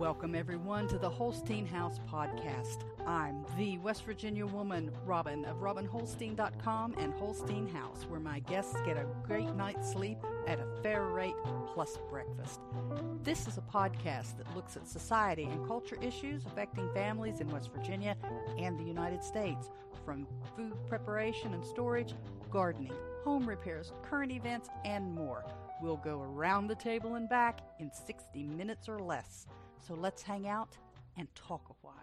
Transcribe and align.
Welcome, 0.00 0.34
everyone, 0.34 0.88
to 0.88 0.96
the 0.96 1.10
Holstein 1.10 1.66
House 1.66 2.00
Podcast. 2.10 2.84
I'm 3.06 3.44
the 3.58 3.76
West 3.76 4.06
Virginia 4.06 4.46
woman, 4.46 4.90
Robin, 5.04 5.44
of 5.44 5.58
RobinHolstein.com 5.58 6.94
and 6.96 7.12
Holstein 7.12 7.68
House, 7.68 8.06
where 8.08 8.18
my 8.18 8.38
guests 8.40 8.74
get 8.86 8.96
a 8.96 9.04
great 9.22 9.54
night's 9.56 9.92
sleep 9.92 10.16
at 10.46 10.58
a 10.58 10.82
fair 10.82 11.04
rate 11.04 11.34
plus 11.74 11.98
breakfast. 12.08 12.60
This 13.22 13.46
is 13.46 13.58
a 13.58 13.60
podcast 13.60 14.38
that 14.38 14.56
looks 14.56 14.74
at 14.78 14.88
society 14.88 15.44
and 15.44 15.66
culture 15.66 15.98
issues 16.00 16.46
affecting 16.46 16.88
families 16.94 17.42
in 17.42 17.50
West 17.50 17.68
Virginia 17.70 18.16
and 18.58 18.80
the 18.80 18.84
United 18.84 19.22
States, 19.22 19.68
from 20.06 20.26
food 20.56 20.72
preparation 20.88 21.52
and 21.52 21.62
storage, 21.62 22.14
gardening, 22.50 22.94
home 23.22 23.46
repairs, 23.46 23.92
current 24.02 24.32
events, 24.32 24.70
and 24.86 25.14
more. 25.14 25.44
We'll 25.82 25.98
go 25.98 26.22
around 26.22 26.68
the 26.68 26.74
table 26.74 27.16
and 27.16 27.28
back 27.28 27.60
in 27.78 27.90
60 27.92 28.44
minutes 28.44 28.88
or 28.88 28.98
less. 28.98 29.46
So 29.86 29.94
let's 29.94 30.22
hang 30.22 30.46
out 30.46 30.76
and 31.16 31.26
talk 31.34 31.62
a 31.70 31.74
while. 31.86 31.94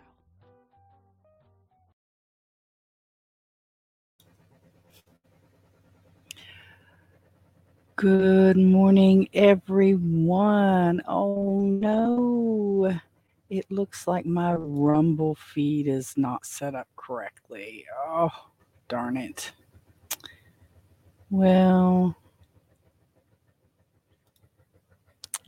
Good 7.96 8.58
morning, 8.58 9.30
everyone. 9.34 11.02
Oh 11.08 11.62
no, 11.62 13.00
it 13.50 13.72
looks 13.72 14.06
like 14.08 14.26
my 14.26 14.54
Rumble 14.54 15.36
feed 15.36 15.88
is 15.88 16.14
not 16.18 16.46
set 16.46 16.76
up 16.76 16.88
correctly. 16.96 17.86
Oh, 17.96 18.30
darn 18.88 19.18
it. 19.18 19.52
Well, 21.30 22.16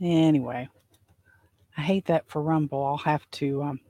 anyway, 0.00 0.68
I 1.80 1.82
hate 1.82 2.04
that 2.06 2.28
for 2.28 2.42
Rumble. 2.42 2.84
I'll 2.84 2.98
have 2.98 3.28
to 3.30 3.62
um 3.62 3.80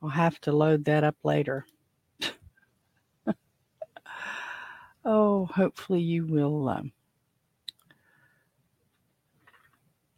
I'll 0.00 0.08
have 0.10 0.40
to 0.42 0.52
load 0.52 0.84
that 0.84 1.02
up 1.02 1.16
later. 1.24 1.66
oh, 5.04 5.46
hopefully 5.46 5.98
you 5.98 6.24
will 6.24 6.68
um 6.68 6.92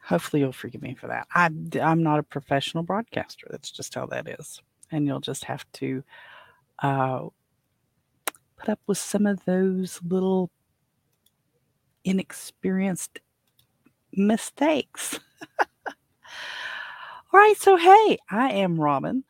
hopefully 0.03 0.41
you'll 0.41 0.53
forgive 0.53 0.83
me 0.83 0.95
for 0.95 1.07
that. 1.07 1.29
I 1.35 1.49
I'm 1.81 2.03
not 2.03 2.19
a 2.19 2.23
professional 2.23 2.83
broadcaster. 2.83 3.47
That's 3.51 3.71
just 3.71 3.95
how 3.95 4.05
that 4.09 4.29
is. 4.29 4.61
And 4.91 5.07
you'll 5.07 5.21
just 5.21 5.45
have 5.45 5.65
to 5.73 6.05
uh 6.81 7.29
put 8.59 8.69
up 8.69 8.81
with 8.87 8.99
some 8.99 9.25
of 9.25 9.47
those 9.47 9.99
little 10.07 10.51
inexperienced 12.05 13.19
mistakes. 14.13 15.21
All 17.33 17.39
right, 17.39 17.57
so 17.57 17.77
hey, 17.77 18.19
I 18.29 18.51
am 18.51 18.81
Robin 18.81 19.23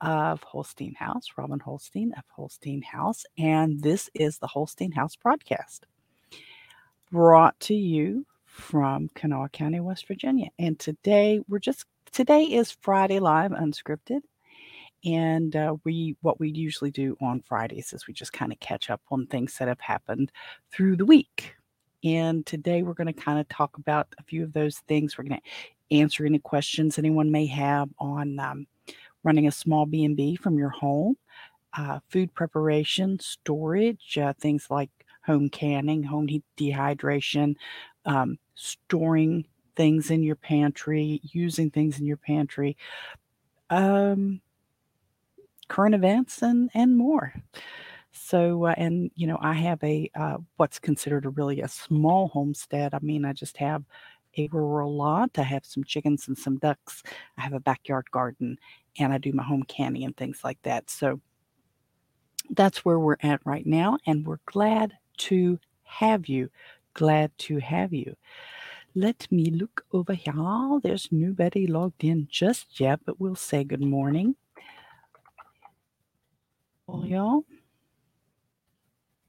of 0.00 0.44
Holstein 0.44 0.94
House, 0.94 1.26
Robin 1.36 1.58
Holstein 1.58 2.12
of 2.16 2.22
Holstein 2.30 2.82
House, 2.82 3.24
and 3.36 3.82
this 3.82 4.08
is 4.14 4.38
the 4.38 4.46
Holstein 4.46 4.92
House 4.92 5.16
broadcast 5.16 5.86
brought 7.10 7.58
to 7.58 7.74
you 7.74 8.24
from 8.44 9.08
Kanawha 9.16 9.48
County, 9.48 9.80
West 9.80 10.06
Virginia. 10.06 10.50
And 10.60 10.78
today 10.78 11.40
we're 11.48 11.58
just 11.58 11.84
today 12.12 12.44
is 12.44 12.76
Friday 12.80 13.18
Live 13.18 13.50
Unscripted. 13.50 14.20
And 15.04 15.56
uh, 15.56 15.74
we 15.82 16.14
what 16.20 16.38
we 16.38 16.48
usually 16.48 16.92
do 16.92 17.16
on 17.20 17.40
Fridays 17.40 17.92
is 17.92 18.06
we 18.06 18.14
just 18.14 18.32
kind 18.32 18.52
of 18.52 18.60
catch 18.60 18.88
up 18.88 19.00
on 19.10 19.26
things 19.26 19.58
that 19.58 19.66
have 19.66 19.80
happened 19.80 20.30
through 20.72 20.96
the 20.96 21.06
week. 21.06 21.56
And 22.04 22.46
today 22.46 22.82
we're 22.82 22.94
going 22.94 23.12
to 23.12 23.12
kind 23.12 23.40
of 23.40 23.48
talk 23.48 23.78
about 23.78 24.08
a 24.18 24.22
few 24.22 24.44
of 24.44 24.52
those 24.52 24.78
things. 24.88 25.18
We're 25.18 25.24
going 25.24 25.40
to 25.40 25.48
answer 25.92 26.26
any 26.26 26.38
questions 26.38 26.98
anyone 26.98 27.30
may 27.30 27.46
have 27.46 27.88
on 27.98 28.38
um, 28.38 28.66
running 29.24 29.46
a 29.46 29.52
small 29.52 29.86
B&B 29.86 30.36
from 30.36 30.58
your 30.58 30.70
home, 30.70 31.16
uh, 31.76 32.00
food 32.08 32.34
preparation, 32.34 33.18
storage, 33.18 34.18
uh, 34.18 34.32
things 34.34 34.66
like 34.70 34.90
home 35.24 35.48
canning, 35.48 36.02
home 36.02 36.28
dehydration, 36.58 37.54
um, 38.04 38.38
storing 38.54 39.46
things 39.76 40.10
in 40.10 40.22
your 40.22 40.36
pantry, 40.36 41.20
using 41.22 41.70
things 41.70 41.98
in 41.98 42.06
your 42.06 42.16
pantry, 42.16 42.76
um, 43.70 44.40
current 45.68 45.94
events, 45.94 46.42
and 46.42 46.70
and 46.74 46.96
more. 46.96 47.32
So, 48.12 48.66
uh, 48.66 48.74
and 48.76 49.10
you 49.14 49.26
know, 49.26 49.38
I 49.40 49.54
have 49.54 49.82
a 49.82 50.10
uh, 50.14 50.36
what's 50.56 50.78
considered 50.78 51.24
a 51.24 51.30
really 51.30 51.60
a 51.62 51.68
small 51.68 52.28
homestead. 52.28 52.92
I 52.94 52.98
mean, 53.00 53.24
I 53.24 53.32
just 53.32 53.56
have 53.56 53.84
a 54.36 54.48
rural 54.48 54.94
lot. 54.94 55.38
I 55.38 55.42
have 55.42 55.64
some 55.64 55.84
chickens 55.84 56.28
and 56.28 56.36
some 56.36 56.58
ducks. 56.58 57.02
I 57.36 57.42
have 57.42 57.52
a 57.52 57.60
backyard 57.60 58.10
garden 58.10 58.58
and 58.98 59.12
I 59.12 59.18
do 59.18 59.32
my 59.32 59.42
home 59.42 59.62
canning 59.64 60.04
and 60.04 60.16
things 60.16 60.40
like 60.44 60.60
that. 60.62 60.90
So 60.90 61.20
that's 62.50 62.84
where 62.84 62.98
we're 62.98 63.16
at 63.22 63.40
right 63.44 63.66
now. 63.66 63.98
And 64.06 64.26
we're 64.26 64.40
glad 64.46 64.94
to 65.18 65.58
have 65.84 66.26
you. 66.26 66.50
Glad 66.94 67.30
to 67.38 67.58
have 67.58 67.92
you. 67.92 68.16
Let 68.94 69.26
me 69.30 69.46
look 69.50 69.84
over 69.92 70.12
here. 70.12 70.34
Oh, 70.36 70.80
there's 70.82 71.08
nobody 71.10 71.66
logged 71.66 72.04
in 72.04 72.28
just 72.30 72.78
yet, 72.78 73.00
but 73.06 73.18
we'll 73.18 73.34
say 73.34 73.64
good 73.64 73.80
morning. 73.80 74.36
All 76.86 77.06
y'all. 77.06 77.44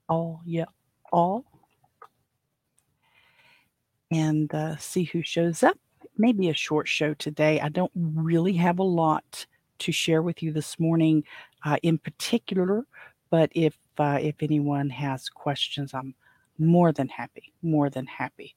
All 0.09 0.41
yeah, 0.45 0.65
all 1.11 1.45
and 4.13 4.53
uh, 4.53 4.77
see 4.77 5.03
who 5.05 5.23
shows 5.23 5.63
up. 5.63 5.77
Maybe 6.17 6.49
a 6.49 6.53
short 6.53 6.87
show 6.87 7.13
today. 7.15 7.59
I 7.59 7.69
don't 7.69 7.91
really 7.95 8.53
have 8.53 8.79
a 8.79 8.83
lot 8.83 9.45
to 9.79 9.91
share 9.91 10.21
with 10.21 10.43
you 10.43 10.51
this 10.53 10.79
morning 10.79 11.23
uh, 11.65 11.77
in 11.81 11.97
particular, 11.97 12.85
but 13.29 13.51
if 13.55 13.75
uh, 13.97 14.19
if 14.21 14.35
anyone 14.41 14.89
has 14.89 15.29
questions, 15.29 15.93
I'm 15.93 16.13
more 16.57 16.91
than 16.91 17.07
happy, 17.07 17.53
more 17.61 17.89
than 17.89 18.05
happy 18.05 18.55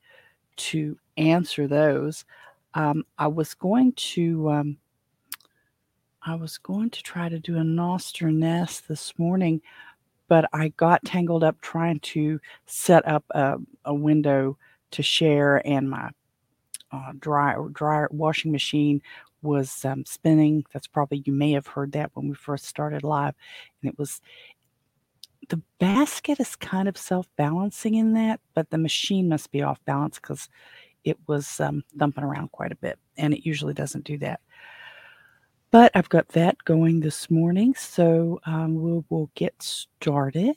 to 0.56 0.98
answer 1.16 1.66
those. 1.66 2.24
Um, 2.74 3.04
I 3.18 3.26
was 3.26 3.54
going 3.54 3.92
to 3.92 4.50
um, 4.50 4.76
I 6.22 6.34
was 6.34 6.58
going 6.58 6.90
to 6.90 7.02
try 7.02 7.28
to 7.28 7.38
do 7.38 7.56
a 7.56 7.62
Nostr 7.62 8.32
nest 8.34 8.88
this 8.88 9.18
morning, 9.18 9.62
but 10.28 10.48
I 10.52 10.68
got 10.76 11.04
tangled 11.04 11.44
up 11.44 11.60
trying 11.60 12.00
to 12.00 12.40
set 12.66 13.06
up 13.08 13.24
a, 13.30 13.56
a 13.84 13.94
window 13.94 14.58
to 14.96 15.02
share, 15.02 15.66
and 15.66 15.88
my 15.88 16.10
uh, 16.92 17.12
dryer 17.18 17.68
dryer 17.72 18.08
washing 18.10 18.52
machine 18.52 19.00
was 19.42 19.84
um, 19.84 20.04
spinning. 20.04 20.64
That's 20.72 20.86
probably 20.86 21.22
you 21.24 21.32
may 21.32 21.52
have 21.52 21.66
heard 21.66 21.92
that 21.92 22.10
when 22.14 22.28
we 22.28 22.34
first 22.34 22.66
started 22.66 23.02
live, 23.02 23.34
and 23.82 23.90
it 23.90 23.98
was 23.98 24.20
the 25.48 25.62
basket 25.78 26.40
is 26.40 26.56
kind 26.56 26.88
of 26.88 26.96
self 26.98 27.26
balancing 27.36 27.94
in 27.94 28.14
that, 28.14 28.40
but 28.54 28.70
the 28.70 28.78
machine 28.78 29.28
must 29.28 29.50
be 29.52 29.62
off 29.62 29.84
balance 29.84 30.18
because 30.18 30.48
it 31.04 31.18
was 31.28 31.60
um, 31.60 31.84
thumping 31.98 32.24
around 32.24 32.50
quite 32.52 32.72
a 32.72 32.76
bit, 32.76 32.98
and 33.16 33.32
it 33.32 33.46
usually 33.46 33.74
doesn't 33.74 34.04
do 34.04 34.18
that. 34.18 34.40
But 35.70 35.92
I've 35.94 36.08
got 36.08 36.28
that 36.30 36.56
going 36.64 37.00
this 37.00 37.30
morning, 37.30 37.74
so 37.74 38.40
um, 38.46 38.80
we'll, 38.80 39.04
we'll 39.10 39.30
get 39.34 39.54
started 39.60 40.56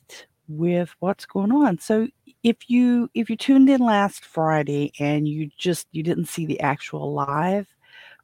with 0.49 0.93
what's 0.99 1.25
going 1.25 1.51
on. 1.51 1.77
So 1.77 2.07
if 2.43 2.69
you 2.69 3.09
if 3.13 3.29
you 3.29 3.37
tuned 3.37 3.69
in 3.69 3.79
last 3.79 4.25
Friday 4.25 4.91
and 4.99 5.27
you 5.27 5.49
just 5.57 5.87
you 5.91 6.03
didn't 6.03 6.25
see 6.25 6.45
the 6.45 6.59
actual 6.59 7.13
live, 7.13 7.67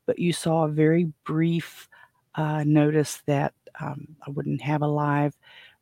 but 0.05 0.19
you 0.19 0.33
saw 0.33 0.65
a 0.65 0.69
very 0.69 1.13
brief 1.23 1.87
uh, 2.33 2.63
notice 2.65 3.21
that 3.27 3.53
um, 3.79 4.07
I 4.25 4.31
wouldn't 4.31 4.61
have 4.61 4.81
a 4.81 4.87
live 4.87 5.37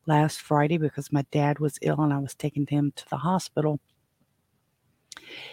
last 0.06 0.42
Friday 0.42 0.76
because 0.76 1.12
my 1.12 1.24
dad 1.30 1.58
was 1.58 1.78
ill 1.80 2.00
and 2.02 2.12
I 2.12 2.18
was 2.18 2.34
taking 2.34 2.66
him 2.66 2.92
to 2.96 3.08
the 3.08 3.16
hospital. 3.16 3.80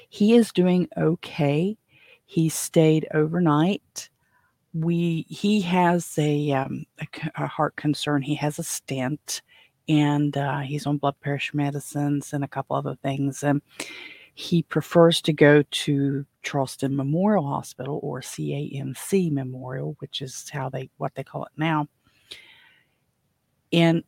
He 0.10 0.36
is 0.36 0.52
doing 0.52 0.90
okay. 0.98 1.78
He 2.26 2.50
stayed 2.50 3.08
overnight. 3.14 4.10
We 4.74 5.26
he 5.30 5.62
has 5.62 6.18
a, 6.18 6.52
um, 6.52 6.86
a, 7.00 7.08
a 7.44 7.48
heart 7.48 7.76
concern. 7.76 8.22
He 8.22 8.36
has 8.36 8.60
a 8.60 8.64
stent 8.64 9.42
and 9.92 10.38
uh, 10.38 10.60
he's 10.60 10.88
on 10.88 10.96
blood 10.96 11.20
pressure 11.20 11.58
medicines 11.58 12.32
and 12.32 12.46
a 12.46 12.48
couple 12.48 12.78
other 12.78 12.96
things. 13.04 13.44
And 13.44 13.62
he 14.36 14.64
prefers 14.64 15.22
to 15.24 15.34
go 15.34 15.64
to 15.64 16.26
Charleston 16.44 16.96
Memorial 16.96 17.46
Hospital 17.46 18.00
or 18.02 18.22
CAMC 18.22 19.30
Memorial, 19.34 19.98
which 20.00 20.22
is 20.22 20.50
how 20.50 20.70
they 20.70 20.90
what 20.96 21.14
they 21.16 21.26
call 21.26 21.44
it 21.44 21.52
now. 21.58 21.88
And 23.74 24.06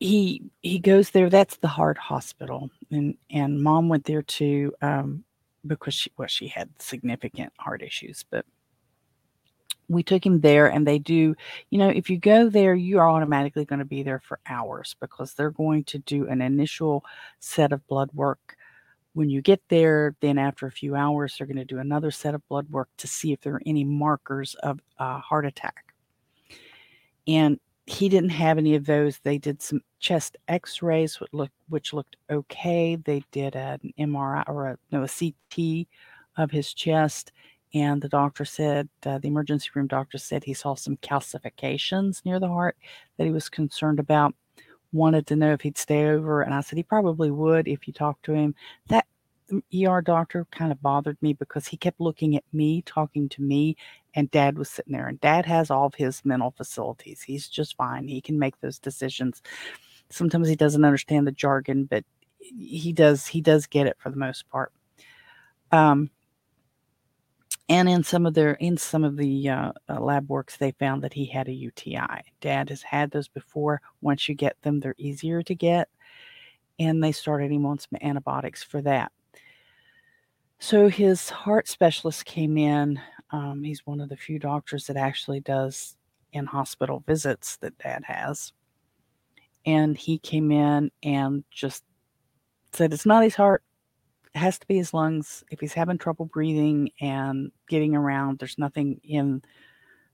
he 0.00 0.42
he 0.60 0.78
goes 0.78 1.10
there. 1.10 1.30
That's 1.30 1.56
the 1.56 1.68
heart 1.68 1.96
hospital, 1.96 2.70
and 2.90 3.16
and 3.30 3.62
mom 3.62 3.88
went 3.88 4.04
there 4.04 4.22
too 4.22 4.74
um, 4.82 5.24
because 5.66 5.94
she 5.94 6.12
well 6.18 6.28
she 6.28 6.46
had 6.46 6.68
significant 6.78 7.54
heart 7.58 7.82
issues, 7.82 8.24
but 8.30 8.44
we 9.90 10.02
took 10.02 10.24
him 10.24 10.40
there 10.40 10.66
and 10.68 10.86
they 10.86 10.98
do 10.98 11.34
you 11.70 11.78
know 11.78 11.88
if 11.88 12.08
you 12.08 12.16
go 12.16 12.48
there 12.48 12.74
you 12.74 12.98
are 12.98 13.10
automatically 13.10 13.64
going 13.64 13.78
to 13.78 13.84
be 13.84 14.02
there 14.02 14.20
for 14.20 14.38
hours 14.46 14.96
because 15.00 15.34
they're 15.34 15.50
going 15.50 15.84
to 15.84 15.98
do 15.98 16.26
an 16.28 16.40
initial 16.40 17.04
set 17.40 17.72
of 17.72 17.86
blood 17.86 18.10
work 18.14 18.56
when 19.12 19.28
you 19.28 19.42
get 19.42 19.60
there, 19.68 20.14
then 20.20 20.38
after 20.38 20.66
a 20.66 20.72
few 20.72 20.94
hours, 20.94 21.34
they're 21.36 21.46
going 21.46 21.56
to 21.56 21.64
do 21.64 21.78
another 21.78 22.10
set 22.10 22.34
of 22.34 22.46
blood 22.48 22.70
work 22.70 22.88
to 22.98 23.06
see 23.06 23.32
if 23.32 23.40
there 23.40 23.54
are 23.54 23.62
any 23.66 23.84
markers 23.84 24.54
of 24.62 24.80
a 24.98 25.18
heart 25.18 25.46
attack. 25.46 25.94
And 27.26 27.58
he 27.86 28.08
didn't 28.08 28.30
have 28.30 28.56
any 28.56 28.76
of 28.76 28.86
those. 28.86 29.18
They 29.18 29.38
did 29.38 29.60
some 29.62 29.80
chest 29.98 30.36
X-rays, 30.46 31.18
which 31.18 31.32
looked 31.32 31.54
which 31.68 31.92
looked 31.92 32.16
okay. 32.30 32.96
They 32.96 33.24
did 33.32 33.56
an 33.56 33.92
MRI 33.98 34.44
or 34.46 34.68
a 34.68 34.78
no 34.92 35.02
a 35.02 35.08
CT 35.08 35.86
of 36.36 36.50
his 36.50 36.72
chest, 36.72 37.32
and 37.74 38.02
the 38.02 38.08
doctor 38.08 38.44
said 38.44 38.88
uh, 39.06 39.18
the 39.18 39.28
emergency 39.28 39.68
room 39.74 39.86
doctor 39.86 40.18
said 40.18 40.44
he 40.44 40.54
saw 40.54 40.74
some 40.74 40.96
calcifications 40.98 42.24
near 42.24 42.40
the 42.40 42.48
heart 42.48 42.76
that 43.16 43.24
he 43.24 43.30
was 43.30 43.48
concerned 43.48 44.00
about 44.00 44.34
wanted 44.92 45.26
to 45.28 45.36
know 45.36 45.52
if 45.52 45.60
he'd 45.60 45.78
stay 45.78 46.06
over, 46.06 46.42
and 46.42 46.52
I 46.52 46.60
said 46.60 46.76
he 46.76 46.82
probably 46.82 47.30
would 47.30 47.68
if 47.68 47.86
you 47.86 47.92
talked 47.92 48.24
to 48.24 48.32
him. 48.32 48.54
That 48.88 49.06
ER 49.74 50.00
doctor 50.00 50.46
kind 50.50 50.72
of 50.72 50.82
bothered 50.82 51.20
me 51.22 51.32
because 51.32 51.66
he 51.66 51.76
kept 51.76 52.00
looking 52.00 52.36
at 52.36 52.44
me, 52.52 52.82
talking 52.82 53.28
to 53.30 53.42
me, 53.42 53.76
and 54.14 54.30
dad 54.30 54.58
was 54.58 54.70
sitting 54.70 54.92
there. 54.92 55.08
And 55.08 55.20
dad 55.20 55.46
has 55.46 55.70
all 55.70 55.86
of 55.86 55.94
his 55.94 56.24
mental 56.24 56.52
facilities. 56.56 57.22
He's 57.22 57.48
just 57.48 57.76
fine. 57.76 58.08
He 58.08 58.20
can 58.20 58.38
make 58.38 58.60
those 58.60 58.78
decisions. 58.78 59.42
Sometimes 60.08 60.48
he 60.48 60.56
doesn't 60.56 60.84
understand 60.84 61.26
the 61.26 61.32
jargon, 61.32 61.84
but 61.84 62.04
he 62.38 62.92
does 62.92 63.26
he 63.26 63.40
does 63.40 63.66
get 63.66 63.86
it 63.86 63.96
for 63.98 64.10
the 64.10 64.16
most 64.16 64.48
part. 64.50 64.72
Um, 65.72 66.10
and 67.70 67.88
in 67.88 68.02
some 68.02 68.26
of 68.26 68.34
their 68.34 68.54
in 68.54 68.76
some 68.76 69.04
of 69.04 69.16
the 69.16 69.48
uh, 69.48 69.72
uh, 69.88 70.00
lab 70.00 70.28
works 70.28 70.56
they 70.56 70.72
found 70.72 71.02
that 71.02 71.12
he 71.14 71.24
had 71.24 71.48
a 71.48 71.52
uti 71.52 71.96
dad 72.40 72.68
has 72.68 72.82
had 72.82 73.10
those 73.10 73.28
before. 73.28 73.80
Once 74.02 74.28
you 74.28 74.34
get 74.34 74.60
them 74.60 74.80
they're 74.80 74.94
easier 74.98 75.42
to 75.42 75.54
get 75.54 75.88
and 76.80 77.02
they 77.02 77.12
started 77.12 77.50
him 77.50 77.64
on 77.64 77.78
some 77.78 77.98
antibiotics 78.02 78.62
for 78.62 78.82
that. 78.82 79.12
So 80.58 80.88
his 80.88 81.30
heart 81.30 81.68
specialist 81.68 82.24
came 82.26 82.58
in 82.58 83.00
um, 83.30 83.62
he's 83.62 83.86
one 83.86 84.00
of 84.00 84.08
the 84.08 84.16
few 84.16 84.40
doctors 84.40 84.86
that 84.88 84.96
actually 84.96 85.40
does 85.40 85.96
in 86.32 86.46
hospital 86.46 87.04
visits 87.06 87.56
that 87.58 87.78
dad 87.78 88.02
has 88.04 88.52
and 89.64 89.96
he 89.96 90.18
came 90.18 90.50
in 90.50 90.90
and 91.04 91.44
just 91.52 91.84
said 92.72 92.92
it's 92.92 93.06
not 93.06 93.22
his 93.22 93.36
heart 93.36 93.62
has 94.34 94.58
to 94.58 94.66
be 94.66 94.76
his 94.76 94.94
lungs. 94.94 95.44
If 95.50 95.60
he's 95.60 95.72
having 95.72 95.98
trouble 95.98 96.26
breathing 96.26 96.90
and 97.00 97.50
getting 97.68 97.96
around, 97.96 98.38
there's 98.38 98.58
nothing 98.58 99.00
in 99.02 99.42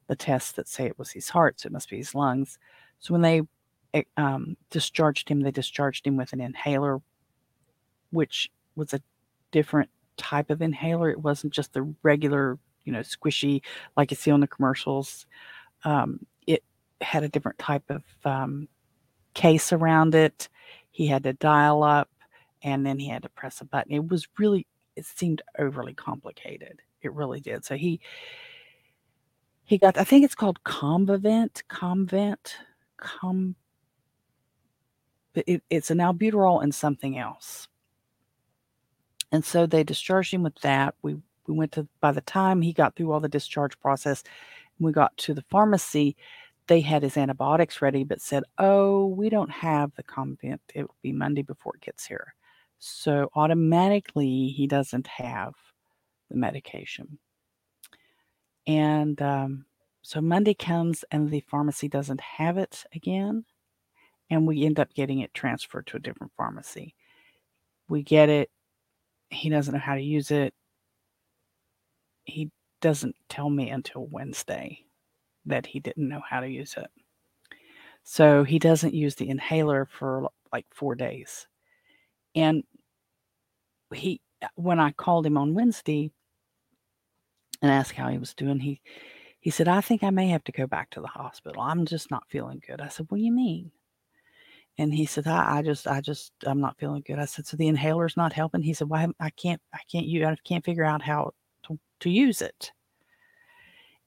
the 0.07 0.17
tests 0.17 0.53
that 0.53 0.69
say 0.69 0.87
it 0.87 0.99
was 0.99 1.11
his 1.11 1.29
heart, 1.29 1.61
so 1.61 1.67
it 1.67 1.73
must 1.73 1.91
be 1.91 1.99
his 1.99 2.15
lungs. 2.15 2.59
So 3.01 3.13
when 3.13 3.23
they 3.23 3.43
eh, 3.95 4.03
um, 4.17 4.57
discharged 4.71 5.29
him, 5.29 5.41
they 5.41 5.51
discharged 5.51 6.07
him 6.07 6.17
with 6.17 6.33
an 6.33 6.41
inhaler, 6.41 7.01
which 8.11 8.51
was 8.75 8.95
a 8.95 9.03
different 9.51 9.91
type 10.17 10.51
of 10.51 10.63
inhaler. 10.63 11.11
It 11.11 11.21
wasn't 11.21 11.53
just 11.53 11.73
the 11.73 11.95
regular, 12.03 12.59
you 12.85 12.93
know, 12.93 13.01
squishy 13.01 13.63
like 13.97 14.11
you 14.11 14.17
see 14.17 14.31
on 14.31 14.41
the 14.41 14.47
commercials. 14.47 15.27
Um, 15.85 16.25
it 16.47 16.63
had 17.01 17.23
a 17.23 17.29
different 17.29 17.59
type 17.59 17.91
of 17.91 18.03
um, 18.25 18.69
case 19.35 19.73
around 19.73 20.15
it. 20.15 20.49
He 20.91 21.07
had 21.07 21.25
to 21.25 21.35
dial 21.35 21.83
up 21.83 22.09
and 22.63 22.85
then 22.85 22.99
he 22.99 23.09
had 23.09 23.23
to 23.23 23.29
press 23.29 23.61
a 23.61 23.65
button. 23.65 23.93
It 23.93 24.09
was 24.09 24.27
really, 24.39 24.67
it 24.97 25.05
seemed 25.05 25.43
overly 25.59 25.95
complicated. 25.95 26.81
It 27.03 27.13
really 27.13 27.41
did. 27.41 27.65
So 27.65 27.77
he, 27.77 28.01
he 29.65 29.79
got, 29.79 29.99
I 29.99 30.05
think 30.05 30.25
it's 30.25 30.35
called 30.35 30.63
Comvavent, 30.65 31.63
Comvent, 31.69 32.57
Com. 32.97 33.57
It, 35.35 35.63
it's 35.69 35.91
an 35.91 35.99
albuterol 35.99 36.63
and 36.63 36.75
something 36.75 37.19
else. 37.19 37.69
And 39.33 39.45
so 39.45 39.67
they 39.67 39.85
discharged 39.85 40.33
him 40.33 40.43
with 40.43 40.59
that. 40.61 40.95
We 41.03 41.17
we 41.47 41.55
went 41.55 41.73
to 41.73 41.87
by 42.01 42.11
the 42.13 42.23
time 42.23 42.63
he 42.63 42.73
got 42.73 42.97
through 42.97 43.13
all 43.13 43.21
the 43.21 43.29
discharge 43.29 43.79
process, 43.79 44.25
we 44.81 44.93
got 44.93 45.17
to 45.19 45.35
the 45.35 45.45
pharmacy 45.51 46.17
they 46.67 46.81
had 46.81 47.03
his 47.03 47.17
antibiotics 47.17 47.81
ready, 47.81 48.05
but 48.05 48.21
said, 48.21 48.45
Oh, 48.59 49.07
we 49.07 49.29
don't 49.29 49.51
have 49.51 49.95
the 49.95 50.03
Comvent. 50.03 50.61
It 50.75 50.83
will 50.83 50.97
be 51.03 51.13
Monday 51.13 51.43
before 51.43 51.77
it 51.77 51.83
gets 51.83 52.07
here. 52.07 52.35
So 52.79 53.31
automatically, 53.35 54.49
he 54.49 54.67
doesn't 54.67 55.07
have 55.07 55.55
the 56.31 56.37
medication. 56.37 57.19
And 58.67 59.21
um, 59.23 59.67
so 60.03 60.21
Monday 60.21 60.55
comes 60.55 61.05
and 61.11 61.31
the 61.31 61.41
pharmacy 61.49 61.89
doesn't 61.89 62.21
have 62.21 62.59
it 62.59 62.85
again. 62.95 63.45
And 64.31 64.47
we 64.47 64.65
end 64.65 64.81
up 64.81 64.93
getting 64.95 65.21
it 65.21 65.33
transferred 65.35 65.87
to 65.89 65.97
a 65.97 66.01
different 66.01 66.33
pharmacy. 66.37 66.95
We 67.89 68.03
get 68.03 68.29
it. 68.29 68.51
He 69.31 69.49
doesn't 69.49 69.75
know 69.75 69.81
how 69.81 69.95
to 69.95 70.03
use 70.03 70.31
it. 70.31 70.53
He 72.25 72.51
doesn't 72.81 73.15
tell 73.29 73.49
me 73.49 73.71
until 73.71 74.07
Wednesday 74.07 74.85
that 75.47 75.67
he 75.67 75.79
didn't 75.79 76.09
know 76.09 76.23
how 76.29 76.41
to 76.41 76.49
use 76.49 76.75
it. 76.77 76.91
So 78.03 78.45
he 78.45 78.59
doesn't 78.59 78.95
use 78.95 79.15
the 79.15 79.29
inhaler 79.29 79.87
for 79.87 80.29
like 80.53 80.67
four 80.73 80.95
days. 80.95 81.47
And 82.37 82.63
he, 83.93 84.21
uh, 84.43 84.49
when 84.55 84.79
I 84.79 84.93
called 84.93 85.27
him 85.27 85.39
on 85.39 85.55
Wednesday 85.55 86.13
and 87.63 87.71
asked 87.71 87.93
how 87.93 88.09
he 88.09 88.19
was 88.19 88.35
doing, 88.35 88.61
he, 88.61 88.81
he 89.41 89.51
said, 89.51 89.69
I 89.69 89.81
think 89.81 90.03
I 90.05 90.11
may 90.11 90.29
have 90.29 90.45
to 90.45 90.53
go 90.53 90.67
back 90.67 90.91
to 90.91 91.01
the 91.01 91.07
hospital. 91.07 91.63
I'm 91.63 91.87
just 91.87 92.11
not 92.11 92.29
feeling 92.29 92.63
good. 92.67 92.81
I 92.81 92.89
said, 92.89 93.07
What 93.09 93.19
do 93.19 93.25
you 93.25 93.33
mean? 93.33 93.73
And 94.79 94.93
he 94.93 95.07
said, 95.07 95.27
I, 95.27 95.59
I 95.59 95.63
just, 95.63 95.87
I 95.87 96.01
just, 96.03 96.33
I'm 96.45 96.61
not 96.61 96.79
feeling 96.79 97.03
good. 97.07 97.19
I 97.19 97.25
said, 97.25 97.47
So 97.47 97.57
the 97.57 97.69
inhaler's 97.69 98.17
not 98.17 98.33
helping? 98.35 98.63
He 98.63 98.75
said, 98.75 98.89
Well, 98.91 99.13
I 99.19 99.31
can't, 99.31 99.63
I 99.73 99.81
can't, 99.91 100.07
you, 100.07 100.27
I 100.27 100.37
can't 100.45 100.65
figure 100.65 100.85
out 100.85 101.03
how 101.03 101.33
to, 101.65 101.79
to 102.01 102.11
use 102.11 102.43
it. 102.43 102.73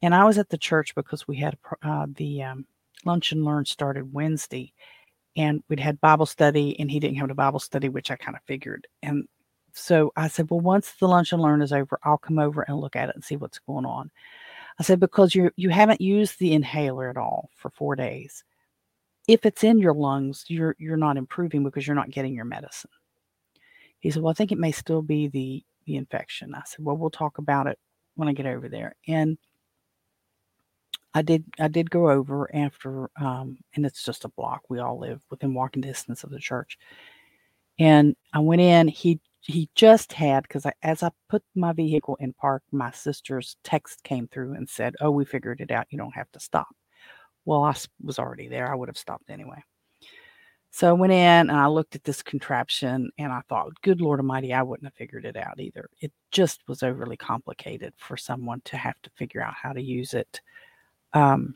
And 0.01 0.13
I 0.15 0.23
was 0.25 0.37
at 0.37 0.49
the 0.49 0.57
church 0.57 0.95
because 0.95 1.27
we 1.27 1.37
had 1.37 1.57
uh, 1.81 2.07
the 2.15 2.43
um, 2.43 2.65
lunch 3.05 3.31
and 3.31 3.43
learn 3.43 3.65
started 3.65 4.13
Wednesday, 4.13 4.73
and 5.35 5.63
we'd 5.69 5.79
had 5.79 6.01
Bible 6.01 6.25
study, 6.25 6.79
and 6.79 6.89
he 6.89 6.99
didn't 6.99 7.17
have 7.17 7.29
a 7.29 7.35
Bible 7.35 7.59
study, 7.59 7.89
which 7.89 8.11
I 8.11 8.15
kind 8.15 8.35
of 8.35 8.43
figured. 8.43 8.87
And 9.03 9.27
so 9.73 10.11
I 10.15 10.27
said, 10.27 10.49
Well, 10.49 10.59
once 10.59 10.91
the 10.93 11.07
lunch 11.07 11.31
and 11.31 11.41
learn 11.41 11.61
is 11.61 11.73
over, 11.73 11.99
I'll 12.03 12.17
come 12.17 12.39
over 12.39 12.63
and 12.63 12.79
look 12.79 12.95
at 12.95 13.09
it 13.09 13.15
and 13.15 13.23
see 13.23 13.35
what's 13.35 13.59
going 13.59 13.85
on. 13.85 14.11
I 14.79 14.83
said, 14.83 14.99
Because 14.99 15.35
you 15.35 15.51
you 15.55 15.69
haven't 15.69 16.01
used 16.01 16.39
the 16.39 16.53
inhaler 16.53 17.09
at 17.09 17.17
all 17.17 17.49
for 17.55 17.69
four 17.69 17.95
days. 17.95 18.43
If 19.27 19.45
it's 19.45 19.63
in 19.63 19.77
your 19.77 19.93
lungs, 19.93 20.45
you're 20.47 20.75
you're 20.79 20.97
not 20.97 21.17
improving 21.17 21.63
because 21.63 21.85
you're 21.85 21.95
not 21.95 22.11
getting 22.11 22.33
your 22.33 22.45
medicine. 22.45 22.91
He 23.99 24.11
said, 24.11 24.23
Well, 24.23 24.31
I 24.31 24.33
think 24.33 24.51
it 24.51 24.57
may 24.59 24.71
still 24.71 25.01
be 25.01 25.27
the 25.27 25.63
the 25.85 25.95
infection. 25.95 26.55
I 26.55 26.61
said, 26.65 26.83
Well, 26.83 26.97
we'll 26.97 27.09
talk 27.09 27.37
about 27.37 27.67
it 27.67 27.77
when 28.15 28.27
I 28.27 28.33
get 28.33 28.45
over 28.45 28.67
there. 28.67 28.95
And 29.07 29.37
I 31.13 31.21
did 31.21 31.43
I 31.59 31.67
did 31.67 31.89
go 31.89 32.09
over 32.09 32.53
after 32.55 33.09
um, 33.19 33.57
and 33.75 33.85
it's 33.85 34.03
just 34.03 34.25
a 34.25 34.29
block. 34.29 34.61
We 34.69 34.79
all 34.79 34.99
live 34.99 35.21
within 35.29 35.53
walking 35.53 35.81
distance 35.81 36.23
of 36.23 36.29
the 36.31 36.39
church. 36.39 36.77
And 37.79 38.15
I 38.33 38.39
went 38.39 38.61
in, 38.61 38.87
he 38.87 39.19
he 39.41 39.69
just 39.75 40.13
had 40.13 40.43
because 40.43 40.65
as 40.83 41.01
I 41.03 41.11
put 41.29 41.43
my 41.55 41.73
vehicle 41.73 42.17
in 42.19 42.33
park, 42.33 42.63
my 42.71 42.91
sister's 42.91 43.55
text 43.63 44.03
came 44.03 44.27
through 44.27 44.53
and 44.53 44.69
said, 44.69 44.95
"Oh, 45.01 45.11
we 45.11 45.25
figured 45.25 45.61
it 45.61 45.71
out. 45.71 45.87
You 45.89 45.97
don't 45.97 46.15
have 46.15 46.31
to 46.33 46.39
stop." 46.39 46.67
Well, 47.45 47.63
I 47.63 47.75
was 48.03 48.19
already 48.19 48.47
there. 48.47 48.71
I 48.71 48.75
would 48.75 48.89
have 48.89 48.97
stopped 48.97 49.29
anyway. 49.29 49.63
So 50.71 50.89
I 50.89 50.93
went 50.93 51.13
in 51.13 51.49
and 51.49 51.51
I 51.51 51.67
looked 51.67 51.95
at 51.95 52.03
this 52.03 52.21
contraption 52.21 53.09
and 53.17 53.31
I 53.31 53.41
thought, 53.49 53.71
good 53.81 54.01
Lord 54.01 54.19
Almighty, 54.19 54.53
I 54.53 54.61
wouldn't 54.61 54.85
have 54.85 54.93
figured 54.93 55.25
it 55.25 55.35
out 55.35 55.59
either. 55.59 55.89
It 55.99 56.11
just 56.31 56.61
was 56.67 56.83
overly 56.83 57.17
complicated 57.17 57.93
for 57.97 58.17
someone 58.17 58.61
to 58.65 58.77
have 58.77 59.01
to 59.01 59.09
figure 59.15 59.41
out 59.41 59.55
how 59.55 59.73
to 59.73 59.81
use 59.81 60.13
it. 60.13 60.41
Um, 61.13 61.55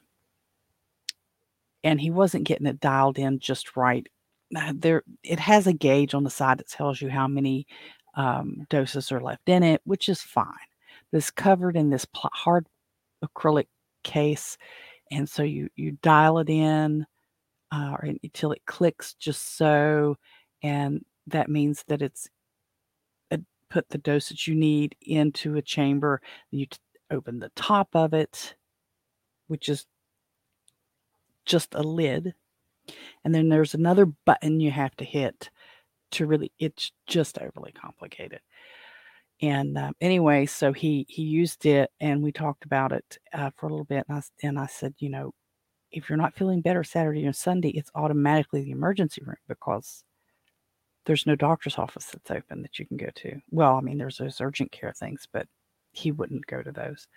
and 1.83 1.99
he 1.99 2.11
wasn't 2.11 2.45
getting 2.45 2.67
it 2.67 2.79
dialed 2.79 3.19
in 3.19 3.39
just 3.39 3.75
right. 3.75 4.07
Uh, 4.55 4.73
there, 4.75 5.03
it 5.23 5.39
has 5.39 5.67
a 5.67 5.73
gauge 5.73 6.13
on 6.13 6.23
the 6.23 6.29
side 6.29 6.59
that 6.59 6.69
tells 6.69 7.01
you 7.01 7.09
how 7.09 7.27
many 7.27 7.67
um, 8.15 8.65
doses 8.69 9.11
are 9.11 9.21
left 9.21 9.49
in 9.49 9.63
it, 9.63 9.81
which 9.83 10.09
is 10.09 10.21
fine. 10.21 10.45
This 11.11 11.31
covered 11.31 11.75
in 11.75 11.89
this 11.89 12.05
pl- 12.05 12.29
hard 12.33 12.67
acrylic 13.23 13.67
case, 14.03 14.57
and 15.11 15.27
so 15.27 15.43
you 15.43 15.69
you 15.75 15.97
dial 16.01 16.39
it 16.39 16.49
in 16.49 17.05
uh, 17.71 17.97
until 18.23 18.51
it 18.51 18.61
clicks 18.65 19.15
just 19.15 19.57
so, 19.57 20.17
and 20.61 21.03
that 21.27 21.49
means 21.49 21.83
that 21.87 22.01
it's 22.01 22.29
uh, 23.31 23.37
put 23.69 23.89
the 23.89 23.97
dosage 23.97 24.47
you 24.47 24.55
need 24.55 24.95
into 25.01 25.55
a 25.57 25.61
chamber. 25.61 26.21
You 26.51 26.67
t- 26.67 26.77
open 27.11 27.39
the 27.39 27.51
top 27.55 27.89
of 27.93 28.13
it, 28.13 28.55
which 29.53 29.69
is 29.69 29.85
just 31.45 31.75
a 31.75 31.83
lid. 31.83 32.33
And 33.23 33.35
then 33.35 33.49
there's 33.49 33.75
another 33.75 34.07
button 34.07 34.59
you 34.59 34.71
have 34.71 34.95
to 34.95 35.05
hit 35.05 35.51
to 36.13 36.25
really, 36.25 36.51
it's 36.57 36.91
just 37.05 37.37
overly 37.37 37.71
complicated. 37.71 38.39
And 39.43 39.77
um, 39.77 39.93
anyway, 40.01 40.47
so 40.47 40.73
he 40.73 41.05
he 41.07 41.21
used 41.21 41.67
it, 41.67 41.91
and 41.99 42.23
we 42.23 42.31
talked 42.31 42.65
about 42.65 42.91
it 42.93 43.19
uh, 43.31 43.51
for 43.55 43.67
a 43.67 43.69
little 43.69 43.85
bit. 43.85 44.05
And 44.09 44.17
I, 44.17 44.47
and 44.47 44.59
I 44.59 44.65
said, 44.65 44.95
you 44.97 45.09
know, 45.09 45.33
if 45.91 46.09
you're 46.09 46.17
not 46.17 46.35
feeling 46.35 46.61
better 46.61 46.83
Saturday 46.83 47.27
or 47.27 47.33
Sunday, 47.33 47.69
it's 47.69 47.91
automatically 47.93 48.63
the 48.63 48.71
emergency 48.71 49.21
room 49.23 49.35
because 49.47 50.03
there's 51.05 51.27
no 51.27 51.35
doctor's 51.35 51.77
office 51.77 52.05
that's 52.05 52.31
open 52.31 52.63
that 52.63 52.79
you 52.79 52.87
can 52.87 52.97
go 52.97 53.09
to. 53.15 53.39
Well, 53.51 53.75
I 53.75 53.81
mean, 53.81 53.99
there's 53.99 54.17
those 54.17 54.41
urgent 54.41 54.71
care 54.71 54.93
things, 54.93 55.27
but 55.31 55.47
he 55.91 56.11
wouldn't 56.11 56.47
go 56.47 56.63
to 56.63 56.71
those. 56.71 57.07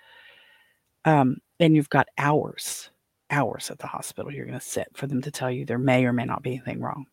Um, 1.07 1.39
and 1.61 1.75
you've 1.75 1.89
got 1.89 2.09
hours, 2.19 2.91
hours 3.31 3.71
at 3.71 3.79
the 3.79 3.87
hospital 3.87 4.33
you're 4.33 4.45
going 4.45 4.59
to 4.59 4.65
sit 4.65 4.89
for 4.95 5.07
them 5.07 5.23
to 5.23 5.31
tell 5.31 5.51
you 5.51 5.65
there 5.65 5.79
may 5.79 6.05
or 6.05 6.13
may 6.13 6.25
not 6.25 6.43
be 6.43 6.51
anything 6.51 6.81
wrong. 6.81 7.07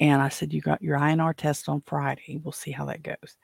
And 0.00 0.20
I 0.20 0.30
said, 0.30 0.52
You 0.52 0.60
got 0.60 0.82
your 0.82 0.98
INR 0.98 1.36
test 1.36 1.68
on 1.68 1.82
Friday. 1.86 2.40
We'll 2.42 2.52
see 2.52 2.72
how 2.72 2.86
that 2.86 3.04
goes. 3.04 3.36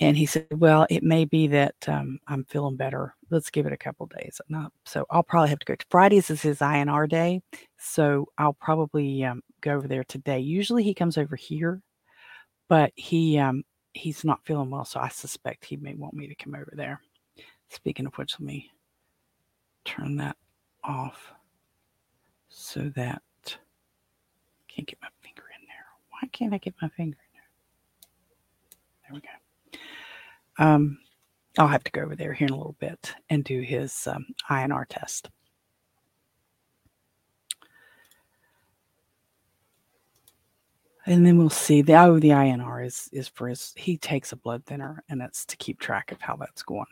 And 0.00 0.16
he 0.16 0.26
said, 0.26 0.46
Well, 0.52 0.86
it 0.88 1.02
may 1.02 1.24
be 1.24 1.48
that 1.48 1.74
um, 1.86 2.18
I'm 2.28 2.44
feeling 2.44 2.76
better. 2.76 3.14
Let's 3.30 3.50
give 3.50 3.66
it 3.66 3.72
a 3.72 3.76
couple 3.76 4.06
days. 4.06 4.40
No, 4.48 4.68
so 4.86 5.04
I'll 5.10 5.22
probably 5.22 5.50
have 5.50 5.58
to 5.58 5.66
go. 5.66 5.74
To, 5.74 5.86
Fridays 5.90 6.30
is 6.30 6.40
his 6.40 6.60
INR 6.60 7.08
day. 7.08 7.42
So 7.78 8.26
I'll 8.38 8.54
probably 8.54 9.24
um, 9.24 9.42
go 9.60 9.72
over 9.72 9.86
there 9.86 10.04
today. 10.04 10.38
Usually 10.38 10.82
he 10.82 10.94
comes 10.94 11.18
over 11.18 11.36
here, 11.36 11.82
but 12.68 12.92
he 12.96 13.38
um, 13.38 13.64
he's 13.92 14.24
not 14.24 14.44
feeling 14.44 14.70
well. 14.70 14.84
So 14.84 15.00
I 15.00 15.08
suspect 15.08 15.64
he 15.64 15.76
may 15.76 15.94
want 15.94 16.14
me 16.14 16.28
to 16.28 16.34
come 16.34 16.54
over 16.54 16.72
there. 16.74 17.00
Speaking 17.74 18.06
of 18.06 18.14
which, 18.14 18.34
let 18.38 18.46
me 18.46 18.70
turn 19.84 20.16
that 20.16 20.36
off 20.84 21.32
so 22.48 22.92
that 22.94 23.20
can't 24.68 24.86
get 24.86 24.98
my 25.02 25.08
finger 25.22 25.42
in 25.60 25.66
there. 25.66 25.86
Why 26.10 26.28
can't 26.28 26.54
I 26.54 26.58
get 26.58 26.74
my 26.80 26.88
finger 26.88 27.18
in 27.18 27.32
there? 27.32 27.42
There 29.02 29.14
we 29.14 29.78
go. 30.58 30.64
Um, 30.64 30.98
I'll 31.58 31.66
have 31.66 31.82
to 31.84 31.90
go 31.90 32.02
over 32.02 32.14
there 32.14 32.32
here 32.32 32.46
in 32.46 32.54
a 32.54 32.56
little 32.56 32.76
bit 32.78 33.12
and 33.28 33.42
do 33.42 33.60
his 33.60 34.06
um, 34.06 34.24
INR 34.48 34.84
test. 34.88 35.30
And 41.06 41.26
then 41.26 41.36
we'll 41.36 41.50
see. 41.50 41.82
The 41.82 41.96
oh, 41.96 42.18
the 42.20 42.30
INR 42.30 42.86
is 42.86 43.10
is 43.12 43.28
for 43.28 43.48
his. 43.48 43.74
He 43.76 43.98
takes 43.98 44.32
a 44.32 44.36
blood 44.36 44.64
thinner, 44.64 45.04
and 45.10 45.20
it's 45.20 45.44
to 45.46 45.56
keep 45.58 45.78
track 45.78 46.12
of 46.12 46.20
how 46.22 46.36
that's 46.36 46.62
going. 46.62 46.86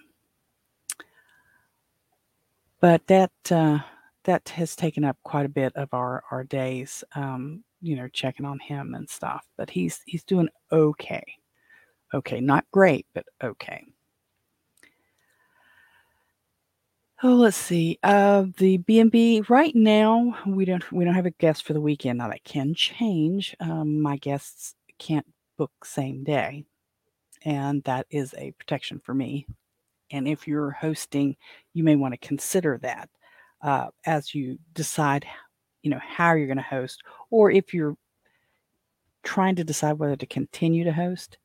But 2.83 3.07
that 3.07 3.31
uh, 3.51 3.79
that 4.25 4.49
has 4.51 4.77
taken 4.77 5.05
up 5.05 5.17
quite 5.23 5.47
a 5.47 5.49
bit 5.49 5.73
of 5.77 5.89
our 5.95 6.25
our 6.33 6.45
days. 6.45 7.05
Um, 7.15 7.65
you 7.81 7.97
know, 7.97 8.09
checking 8.09 8.45
on 8.45 8.59
him 8.59 8.95
and 8.95 9.09
stuff. 9.09 9.47
But 9.57 9.71
he's 9.71 10.03
he's 10.05 10.25
doing 10.25 10.49
okay. 10.73 11.25
Okay, 12.13 12.41
not 12.41 12.67
great, 12.73 13.07
but 13.15 13.25
okay. 13.43 13.87
Oh, 17.23 17.35
let's 17.37 17.57
see. 17.57 17.99
Uh, 18.03 18.47
the 18.59 18.79
B 18.79 18.99
and 18.99 19.11
B 19.11 19.43
right 19.49 19.75
now 19.77 20.37
we 20.45 20.65
don't 20.65 20.91
we 20.93 21.05
don't 21.05 21.15
have 21.15 21.27
a 21.27 21.31
guest 21.31 21.65
for 21.65 21.73
the 21.73 21.81
weekend. 21.81 22.19
Now 22.19 22.29
that 22.29 22.45
can 22.45 22.75
change. 22.75 23.55
Um, 23.61 24.01
my 24.03 24.17
guests 24.17 24.75
can't 24.99 25.27
book 25.57 25.71
same 25.85 26.25
day, 26.25 26.65
and 27.45 27.83
that 27.85 28.07
is 28.11 28.35
a 28.37 28.51
protection 28.53 29.01
for 29.05 29.15
me. 29.15 29.47
And 30.13 30.29
if 30.29 30.47
you're 30.47 30.71
hosting, 30.71 31.37
you 31.75 31.83
may 31.85 31.97
want 31.97 32.15
to 32.15 32.27
consider 32.29 32.79
that 32.83 33.09
uh, 33.63 33.89
as 34.07 34.35
you 34.35 34.59
decide 34.75 35.27
you 35.83 35.91
know 35.91 36.01
how 36.01 36.35
you're 36.35 36.47
going 36.47 36.57
to 36.57 36.63
host 36.63 37.03
or 37.31 37.51
if 37.51 37.75
you're 37.75 37.97
trying 39.25 39.57
to 39.57 39.65
decide 39.65 39.95
whether 39.95 40.17
to 40.17 40.27
continue 40.27 40.85
to 40.85 40.93
host 40.93 41.39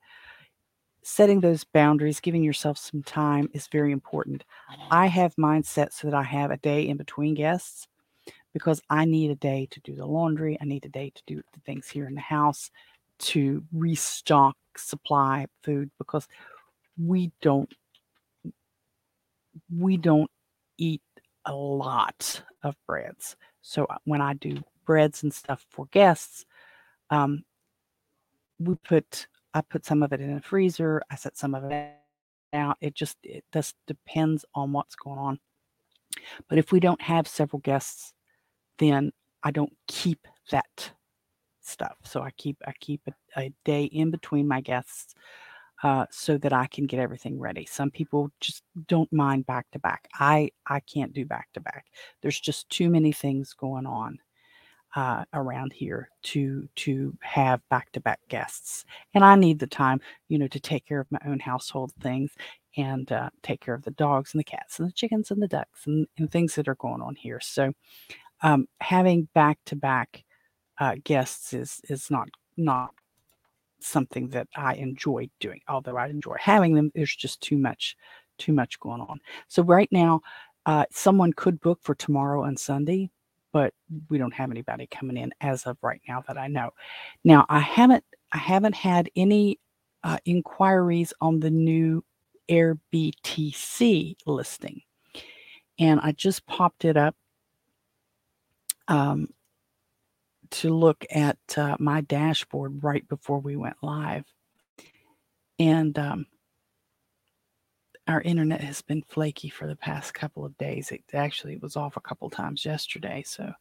setting 1.07 1.39
those 1.39 1.63
boundaries 1.63 2.19
giving 2.19 2.43
yourself 2.43 2.77
some 2.77 3.01
time 3.01 3.49
is 3.53 3.67
very 3.67 3.93
important. 3.93 4.43
I 4.91 5.07
have 5.07 5.33
mine 5.37 5.63
set 5.63 5.93
so 5.93 6.07
that 6.07 6.13
i 6.13 6.23
have 6.23 6.51
a 6.51 6.57
day 6.57 6.87
in 6.87 6.97
between 6.97 7.33
guests 7.33 7.87
because 8.53 8.81
i 8.89 9.05
need 9.05 9.31
a 9.31 9.35
day 9.35 9.67
to 9.71 9.79
do 9.81 9.95
the 9.95 10.05
laundry 10.05 10.57
i 10.59 10.65
need 10.65 10.83
a 10.83 10.89
day 10.89 11.11
to 11.15 11.21
do 11.25 11.41
the 11.53 11.59
things 11.61 11.87
here 11.87 12.07
in 12.07 12.15
the 12.15 12.21
house 12.21 12.71
to 13.19 13.63
restock 13.71 14.57
supply 14.75 15.45
food 15.63 15.89
because 15.97 16.27
we 17.01 17.31
don't 17.41 17.73
we 19.75 19.97
don't 19.97 20.29
eat 20.77 21.01
a 21.45 21.53
lot 21.53 22.43
of 22.63 22.75
breads 22.85 23.35
so 23.67 23.83
uh, 23.89 23.97
when 24.05 24.21
I 24.21 24.33
do 24.33 24.63
breads 24.85 25.23
and 25.23 25.33
stuff 25.33 25.65
for 25.69 25.87
guests, 25.87 26.45
um, 27.09 27.43
we 28.59 28.75
put 28.75 29.27
I 29.53 29.59
put 29.59 29.85
some 29.85 30.03
of 30.03 30.13
it 30.13 30.21
in 30.21 30.37
a 30.37 30.41
freezer. 30.41 31.01
I 31.11 31.15
set 31.15 31.37
some 31.37 31.53
of 31.53 31.65
it 31.65 31.91
out. 32.53 32.77
It 32.79 32.95
just 32.95 33.17
it 33.23 33.43
just 33.53 33.75
depends 33.85 34.45
on 34.55 34.71
what's 34.71 34.95
going 34.95 35.19
on. 35.19 35.39
But 36.47 36.59
if 36.59 36.71
we 36.71 36.79
don't 36.79 37.01
have 37.01 37.27
several 37.27 37.59
guests, 37.59 38.13
then 38.79 39.11
I 39.43 39.51
don't 39.51 39.73
keep 39.89 40.25
that 40.49 40.91
stuff. 41.59 41.97
So 42.05 42.21
I 42.21 42.31
keep 42.37 42.55
I 42.65 42.71
keep 42.79 43.01
a, 43.05 43.41
a 43.41 43.53
day 43.65 43.83
in 43.83 44.11
between 44.11 44.47
my 44.47 44.61
guests 44.61 45.13
uh, 45.83 46.05
so 46.09 46.37
that 46.39 46.53
I 46.53 46.67
can 46.67 46.85
get 46.85 46.99
everything 46.99 47.39
ready. 47.39 47.65
Some 47.65 47.91
people 47.91 48.31
just 48.39 48.63
don't 48.87 49.11
mind 49.13 49.45
back 49.45 49.69
to 49.71 49.79
back. 49.79 50.07
I 50.15 50.49
I 50.67 50.79
can't 50.81 51.13
do 51.13 51.25
back 51.25 51.49
to 51.53 51.61
back. 51.61 51.85
There's 52.21 52.39
just 52.39 52.69
too 52.69 52.89
many 52.89 53.11
things 53.11 53.53
going 53.53 53.85
on 53.85 54.17
uh, 54.95 55.25
around 55.33 55.73
here 55.73 56.09
to 56.23 56.67
to 56.77 57.15
have 57.21 57.61
back 57.69 57.91
to 57.91 57.99
back 57.99 58.19
guests, 58.29 58.85
and 59.13 59.23
I 59.23 59.35
need 59.35 59.59
the 59.59 59.67
time, 59.67 60.01
you 60.29 60.39
know, 60.39 60.47
to 60.47 60.59
take 60.59 60.85
care 60.85 60.99
of 60.99 61.11
my 61.11 61.19
own 61.25 61.39
household 61.39 61.91
things 62.01 62.31
and 62.77 63.11
uh, 63.11 63.29
take 63.43 63.61
care 63.61 63.73
of 63.73 63.83
the 63.83 63.91
dogs 63.91 64.33
and 64.33 64.39
the 64.39 64.43
cats 64.43 64.79
and 64.79 64.87
the 64.87 64.93
chickens 64.93 65.31
and 65.31 65.41
the 65.41 65.47
ducks 65.47 65.87
and, 65.87 66.07
and 66.17 66.31
things 66.31 66.55
that 66.55 66.67
are 66.67 66.75
going 66.75 67.01
on 67.01 67.15
here. 67.15 67.39
So 67.39 67.73
um, 68.41 68.67
having 68.81 69.27
back 69.33 69.59
to 69.65 69.75
back 69.75 70.23
guests 71.03 71.53
is 71.53 71.81
is 71.89 72.09
not 72.11 72.29
not 72.55 72.91
something 73.79 74.29
that 74.29 74.47
I 74.55 74.75
enjoy 74.75 75.29
doing. 75.39 75.61
Although 75.67 75.97
I 75.97 76.07
enjoy 76.07 76.35
having 76.39 76.73
them, 76.73 76.91
there's 76.95 77.15
just 77.15 77.41
too 77.41 77.57
much, 77.57 77.95
too 78.37 78.53
much 78.53 78.79
going 78.79 79.01
on. 79.01 79.19
So 79.47 79.63
right 79.63 79.89
now, 79.91 80.21
uh, 80.65 80.85
someone 80.91 81.33
could 81.33 81.61
book 81.61 81.79
for 81.81 81.95
tomorrow 81.95 82.43
and 82.43 82.59
Sunday, 82.59 83.09
but 83.53 83.73
we 84.09 84.17
don't 84.17 84.33
have 84.33 84.51
anybody 84.51 84.87
coming 84.87 85.17
in 85.17 85.31
as 85.41 85.65
of 85.65 85.77
right 85.81 86.01
now 86.07 86.23
that 86.27 86.37
I 86.37 86.47
know. 86.47 86.71
Now 87.23 87.45
I 87.49 87.59
haven't, 87.59 88.03
I 88.31 88.37
haven't 88.37 88.75
had 88.75 89.09
any 89.15 89.59
uh, 90.03 90.17
inquiries 90.25 91.13
on 91.21 91.39
the 91.39 91.49
new 91.51 92.03
AirBTC 92.49 94.15
listing, 94.25 94.81
and 95.79 95.99
I 96.01 96.11
just 96.11 96.45
popped 96.45 96.83
it 96.83 96.97
up 96.97 97.15
um, 98.87 99.29
to 100.51 100.73
look 100.73 101.05
at 101.11 101.37
uh, 101.55 101.75
my 101.79 102.01
dashboard 102.01 102.83
right 102.83 103.07
before 103.07 103.39
we 103.39 103.55
went 103.55 103.77
live. 103.81 104.25
And 105.59 105.97
um, 105.97 106.27
our 108.07 108.21
internet 108.21 108.61
has 108.61 108.81
been 108.81 109.03
flaky 109.03 109.49
for 109.49 109.67
the 109.67 109.75
past 109.75 110.13
couple 110.13 110.45
of 110.45 110.57
days. 110.57 110.91
It 110.91 111.03
actually 111.13 111.57
was 111.57 111.75
off 111.75 111.97
a 111.97 112.01
couple 112.01 112.29
times 112.29 112.65
yesterday. 112.65 113.23
So 113.25 113.51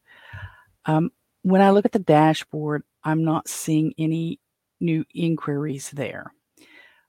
um, 0.84 1.10
when 1.42 1.60
I 1.60 1.70
look 1.70 1.84
at 1.84 1.92
the 1.92 1.98
dashboard, 1.98 2.82
I'm 3.04 3.24
not 3.24 3.48
seeing 3.48 3.94
any 3.98 4.40
new 4.80 5.04
inquiries 5.14 5.90
there. 5.90 6.32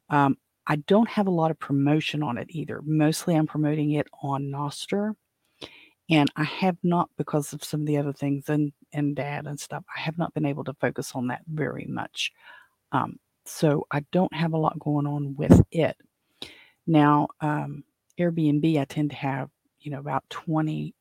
Um, 0.09 0.37
I 0.65 0.77
don't 0.77 1.09
have 1.09 1.27
a 1.27 1.31
lot 1.31 1.51
of 1.51 1.59
promotion 1.59 2.23
on 2.23 2.37
it 2.37 2.47
either. 2.49 2.81
Mostly 2.83 3.35
I'm 3.35 3.47
promoting 3.47 3.91
it 3.91 4.07
on 4.21 4.45
Nostr 4.45 5.13
and 6.09 6.31
I 6.35 6.43
have 6.45 6.77
not, 6.83 7.09
because 7.17 7.51
of 7.53 7.63
some 7.63 7.81
of 7.81 7.87
the 7.87 7.97
other 7.97 8.13
things 8.13 8.49
and 8.49 8.71
and 8.93 9.15
dad 9.15 9.45
and 9.47 9.59
stuff, 9.59 9.83
I 9.95 9.99
have 9.99 10.17
not 10.17 10.33
been 10.33 10.45
able 10.45 10.63
to 10.65 10.73
focus 10.75 11.11
on 11.15 11.27
that 11.27 11.41
very 11.47 11.85
much. 11.85 12.31
Um, 12.91 13.19
so 13.45 13.85
I 13.91 14.01
don't 14.11 14.33
have 14.33 14.53
a 14.53 14.57
lot 14.57 14.79
going 14.79 15.07
on 15.07 15.35
with 15.35 15.61
it. 15.71 15.97
Now, 16.85 17.27
um, 17.41 17.83
Airbnb, 18.19 18.79
I 18.79 18.85
tend 18.85 19.09
to 19.11 19.15
have 19.17 19.49
you 19.81 19.91
know 19.91 19.99
about 19.99 20.23
20 20.29 20.93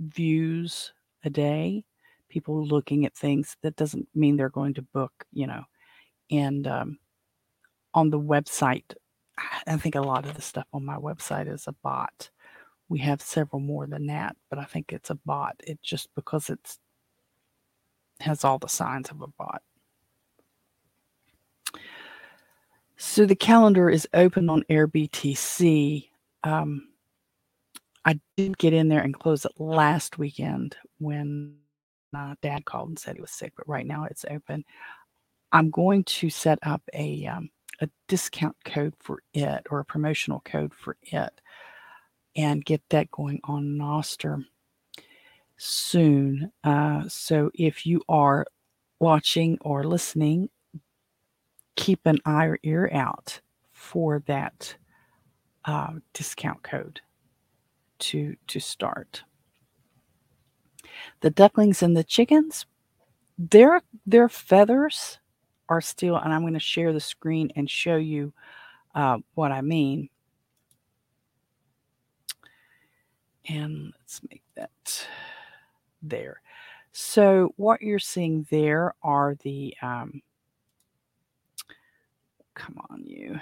views 0.00 0.92
a 1.24 1.30
day. 1.30 1.84
People 2.28 2.66
looking 2.66 3.06
at 3.06 3.16
things. 3.16 3.56
That 3.62 3.76
doesn't 3.76 4.08
mean 4.14 4.36
they're 4.36 4.48
going 4.50 4.74
to 4.74 4.82
book, 4.82 5.12
you 5.32 5.46
know. 5.46 5.62
And 6.30 6.66
um, 6.66 6.98
on 7.94 8.10
the 8.10 8.18
website, 8.20 8.94
I 9.66 9.76
think 9.76 9.94
a 9.94 10.00
lot 10.00 10.26
of 10.26 10.34
the 10.34 10.42
stuff 10.42 10.66
on 10.72 10.84
my 10.84 10.96
website 10.96 11.52
is 11.52 11.66
a 11.68 11.72
bot 11.82 12.30
we 12.88 12.98
have 13.00 13.22
several 13.22 13.60
more 13.60 13.86
than 13.86 14.06
that, 14.06 14.36
but 14.50 14.58
I 14.58 14.64
think 14.64 14.92
it's 14.92 15.10
a 15.10 15.14
bot. 15.14 15.56
It 15.66 15.80
just 15.82 16.08
because 16.14 16.50
it's 16.50 16.78
has 18.20 18.44
all 18.44 18.58
the 18.58 18.68
signs 18.68 19.10
of 19.10 19.20
a 19.22 19.26
bot. 19.26 19.62
So 22.96 23.26
the 23.26 23.34
calendar 23.34 23.90
is 23.90 24.08
open 24.14 24.48
on 24.48 24.62
AirBTC. 24.70 26.08
Um, 26.44 26.88
I 28.04 28.20
did 28.36 28.56
get 28.58 28.72
in 28.72 28.88
there 28.88 29.00
and 29.00 29.18
close 29.18 29.44
it 29.44 29.52
last 29.58 30.18
weekend 30.18 30.76
when 30.98 31.56
Dad 32.42 32.64
called 32.64 32.90
and 32.90 32.98
said 32.98 33.16
he 33.16 33.20
was 33.20 33.32
sick, 33.32 33.52
but 33.56 33.68
right 33.68 33.86
now 33.86 34.04
it's 34.04 34.24
open. 34.30 34.64
I'm 35.52 35.70
going 35.70 36.04
to 36.04 36.30
set 36.30 36.58
up 36.62 36.82
a 36.92 37.26
um, 37.26 37.50
a 37.80 37.88
discount 38.08 38.56
code 38.64 38.94
for 39.00 39.22
it 39.32 39.66
or 39.70 39.80
a 39.80 39.84
promotional 39.84 40.40
code 40.44 40.72
for 40.72 40.96
it 41.02 41.40
and 42.36 42.64
get 42.64 42.82
that 42.90 43.10
going 43.10 43.40
on 43.44 43.76
Nostr 43.76 44.44
soon. 45.56 46.50
Uh, 46.62 47.04
so 47.08 47.50
if 47.54 47.86
you 47.86 48.02
are 48.08 48.46
watching 48.98 49.58
or 49.60 49.84
listening, 49.84 50.48
keep 51.76 52.00
an 52.06 52.18
eye 52.24 52.46
or 52.46 52.58
ear 52.62 52.90
out 52.92 53.40
for 53.72 54.22
that 54.26 54.76
uh, 55.64 55.92
discount 56.12 56.62
code 56.62 57.00
to 57.98 58.36
to 58.46 58.60
start. 58.60 59.22
The 61.20 61.30
ducklings 61.30 61.82
and 61.82 61.96
the 61.96 62.04
chickens, 62.04 62.66
their 63.38 63.80
their 64.06 64.28
feathers 64.28 65.18
are 65.68 65.80
still, 65.80 66.16
and 66.16 66.32
I'm 66.32 66.42
going 66.42 66.54
to 66.54 66.60
share 66.60 66.92
the 66.92 67.00
screen 67.00 67.50
and 67.56 67.68
show 67.68 67.96
you 67.96 68.32
uh, 68.94 69.18
what 69.34 69.52
I 69.52 69.60
mean. 69.62 70.08
And 73.48 73.92
let's 73.98 74.20
make 74.30 74.42
that 74.54 75.06
there. 76.02 76.40
So 76.92 77.52
what 77.56 77.82
you're 77.82 77.98
seeing 77.98 78.46
there 78.50 78.94
are 79.02 79.34
the, 79.42 79.74
um, 79.82 80.22
come 82.54 82.76
on, 82.88 83.04
you. 83.04 83.38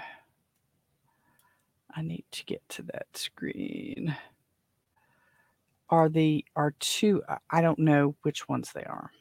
I 1.95 2.01
need 2.01 2.25
to 2.31 2.45
get 2.45 2.67
to 2.69 2.81
that 2.83 3.05
screen. 3.13 4.15
Are 5.89 6.09
the 6.09 6.43
are 6.55 6.73
two? 6.79 7.21
I 7.51 7.61
don't 7.61 7.77
know 7.77 8.15
which 8.23 8.49
ones 8.49 8.71
they 8.73 8.83
are, 8.83 9.11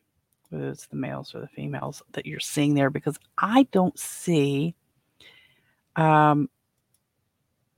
whether 0.49 0.71
it's 0.71 0.87
the 0.87 0.97
males 0.97 1.35
or 1.35 1.41
the 1.41 1.49
females 1.49 2.03
that 2.13 2.25
you're 2.25 2.41
seeing 2.41 2.73
there, 2.73 2.89
because 2.89 3.19
I 3.37 3.65
don't 3.73 3.99
see 3.99 4.75
um, 5.97 6.49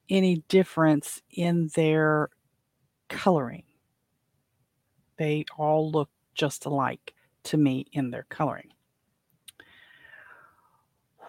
any 0.09 0.37
difference 0.49 1.21
in 1.31 1.71
their 1.75 2.29
coloring. 3.09 3.65
They 5.17 5.45
all 5.57 5.91
look 5.91 6.11
just 6.35 6.67
alike 6.67 7.15
to 7.45 7.57
me 7.57 7.87
in 7.93 8.11
their 8.11 8.27
coloring. 8.29 8.71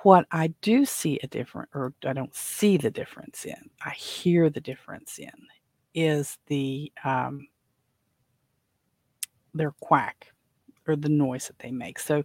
What 0.04 0.26
I 0.32 0.48
do 0.62 0.86
see 0.86 1.20
a 1.24 1.28
different, 1.28 1.70
or 1.74 1.94
I 2.06 2.14
don't 2.14 2.36
see 2.36 2.78
the 2.78 2.92
difference 2.92 3.46
in, 3.46 3.70
I 3.84 3.92
hear 3.92 4.50
the 4.50 4.62
difference 4.62 5.18
in, 5.18 5.32
is 5.94 6.38
the 6.48 6.92
um, 7.04 7.48
their 9.54 9.72
quack 9.80 10.28
or 10.88 10.96
the 10.96 11.10
noise 11.10 11.48
that 11.48 11.58
they 11.60 11.72
make. 11.72 11.98
So, 11.98 12.24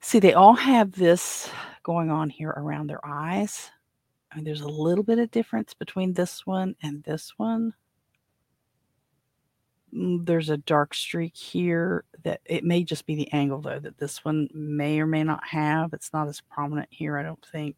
see, 0.00 0.20
they 0.20 0.34
all 0.34 0.54
have 0.54 0.92
this 0.92 1.50
going 1.82 2.10
on 2.10 2.30
here 2.30 2.50
around 2.50 2.86
their 2.88 3.04
eyes. 3.04 3.70
I 4.30 4.36
mean, 4.36 4.44
there's 4.44 4.60
a 4.60 4.68
little 4.68 5.04
bit 5.04 5.18
of 5.18 5.30
difference 5.30 5.74
between 5.74 6.12
this 6.12 6.46
one 6.46 6.76
and 6.82 7.02
this 7.02 7.32
one. 7.36 7.74
Mm, 9.94 10.24
there's 10.26 10.50
a 10.50 10.56
dark 10.56 10.94
streak 10.94 11.36
here 11.36 12.04
that 12.24 12.40
it 12.46 12.64
may 12.64 12.82
just 12.84 13.06
be 13.06 13.14
the 13.14 13.32
angle 13.32 13.60
though 13.60 13.78
that 13.78 13.98
this 13.98 14.24
one 14.24 14.48
may 14.54 15.00
or 15.00 15.06
may 15.06 15.22
not 15.24 15.44
have. 15.44 15.92
It's 15.92 16.12
not 16.12 16.28
as 16.28 16.40
prominent 16.40 16.88
here, 16.90 17.18
I 17.18 17.22
don't 17.22 17.44
think. 17.52 17.76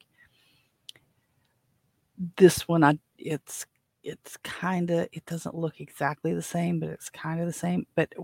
This 2.37 2.69
one, 2.69 2.85
I 2.85 2.99
it's 3.19 3.67
it's 4.05 4.37
kind 4.39 4.91
of 4.91 5.09
it 5.13 5.27
doesn't 5.27 5.55
look 5.57 5.81
exactly 5.81 6.35
the 6.35 6.43
same, 6.43 6.79
but 6.79 6.91
it's 6.91 7.11
kind 7.11 7.41
of 7.41 7.47
the 7.47 7.53
same. 7.53 7.87
But 7.97 8.15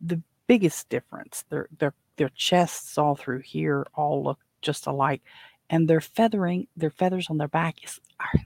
the 0.00 0.20
biggest 0.48 0.88
difference, 0.88 1.44
their 1.50 1.68
their 1.78 1.94
their 2.16 2.30
chests 2.30 2.98
all 2.98 3.14
through 3.14 3.40
here 3.40 3.86
all 3.94 4.24
look 4.24 4.40
just 4.62 4.86
alike, 4.86 5.22
and 5.70 5.88
their 5.88 6.00
feathering, 6.00 6.66
their 6.76 6.90
feathers 6.90 7.28
on 7.30 7.38
their 7.38 7.48
back 7.48 7.84
is 7.84 8.00
are 8.20 8.40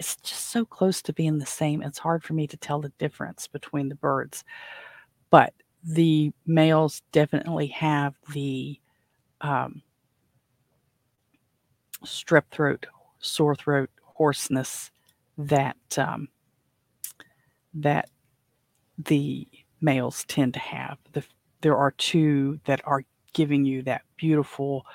it's 0.00 0.16
just 0.16 0.46
so 0.46 0.64
close 0.64 1.02
to 1.02 1.12
being 1.12 1.36
the 1.36 1.46
same. 1.46 1.82
It's 1.82 1.98
hard 1.98 2.24
for 2.24 2.32
me 2.32 2.46
to 2.46 2.56
tell 2.56 2.80
the 2.80 2.88
difference 2.98 3.46
between 3.46 3.90
the 3.90 3.94
birds. 3.94 4.44
But 5.28 5.52
the 5.84 6.32
males 6.46 7.02
definitely 7.12 7.66
have 7.66 8.14
the 8.32 8.80
um, 9.42 9.82
strep 12.02 12.44
throat, 12.50 12.86
sore 13.18 13.54
throat, 13.54 13.90
hoarseness 14.02 14.90
that 15.36 15.76
um, 15.98 16.28
that 17.74 18.08
the 18.98 19.46
males 19.82 20.24
tend 20.28 20.54
to 20.54 20.60
have. 20.60 20.96
The, 21.12 21.22
there 21.60 21.76
are 21.76 21.90
two 21.90 22.58
that 22.64 22.80
are 22.86 23.02
giving 23.34 23.66
you 23.66 23.82
that 23.82 24.00
beautiful, 24.16 24.86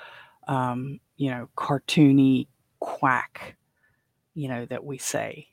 um, 0.48 0.98
you 1.16 1.30
know, 1.30 1.48
cartoony 1.56 2.48
quack 2.80 3.56
you 4.36 4.48
know, 4.48 4.66
that 4.66 4.84
we 4.84 4.98
say. 4.98 5.48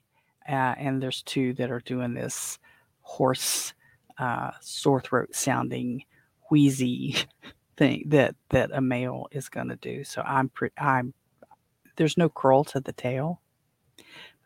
Uh, 0.47 0.75
and 0.77 1.01
there's 1.01 1.23
two 1.23 1.53
that 1.53 1.71
are 1.71 1.79
doing 1.79 2.13
this 2.13 2.59
hoarse, 3.01 3.73
uh, 4.17 4.51
sore 4.61 5.01
throat 5.01 5.33
sounding, 5.33 6.03
wheezy 6.51 7.15
thing 7.77 8.03
that 8.07 8.35
that 8.49 8.69
a 8.73 8.81
male 8.81 9.27
is 9.31 9.49
going 9.49 9.69
to 9.69 9.77
do. 9.77 10.03
So 10.03 10.21
I'm 10.21 10.49
pretty. 10.49 10.75
I'm 10.77 11.13
there's 11.95 12.17
no 12.17 12.29
curl 12.29 12.63
to 12.65 12.81
the 12.81 12.93
tail. 12.93 13.41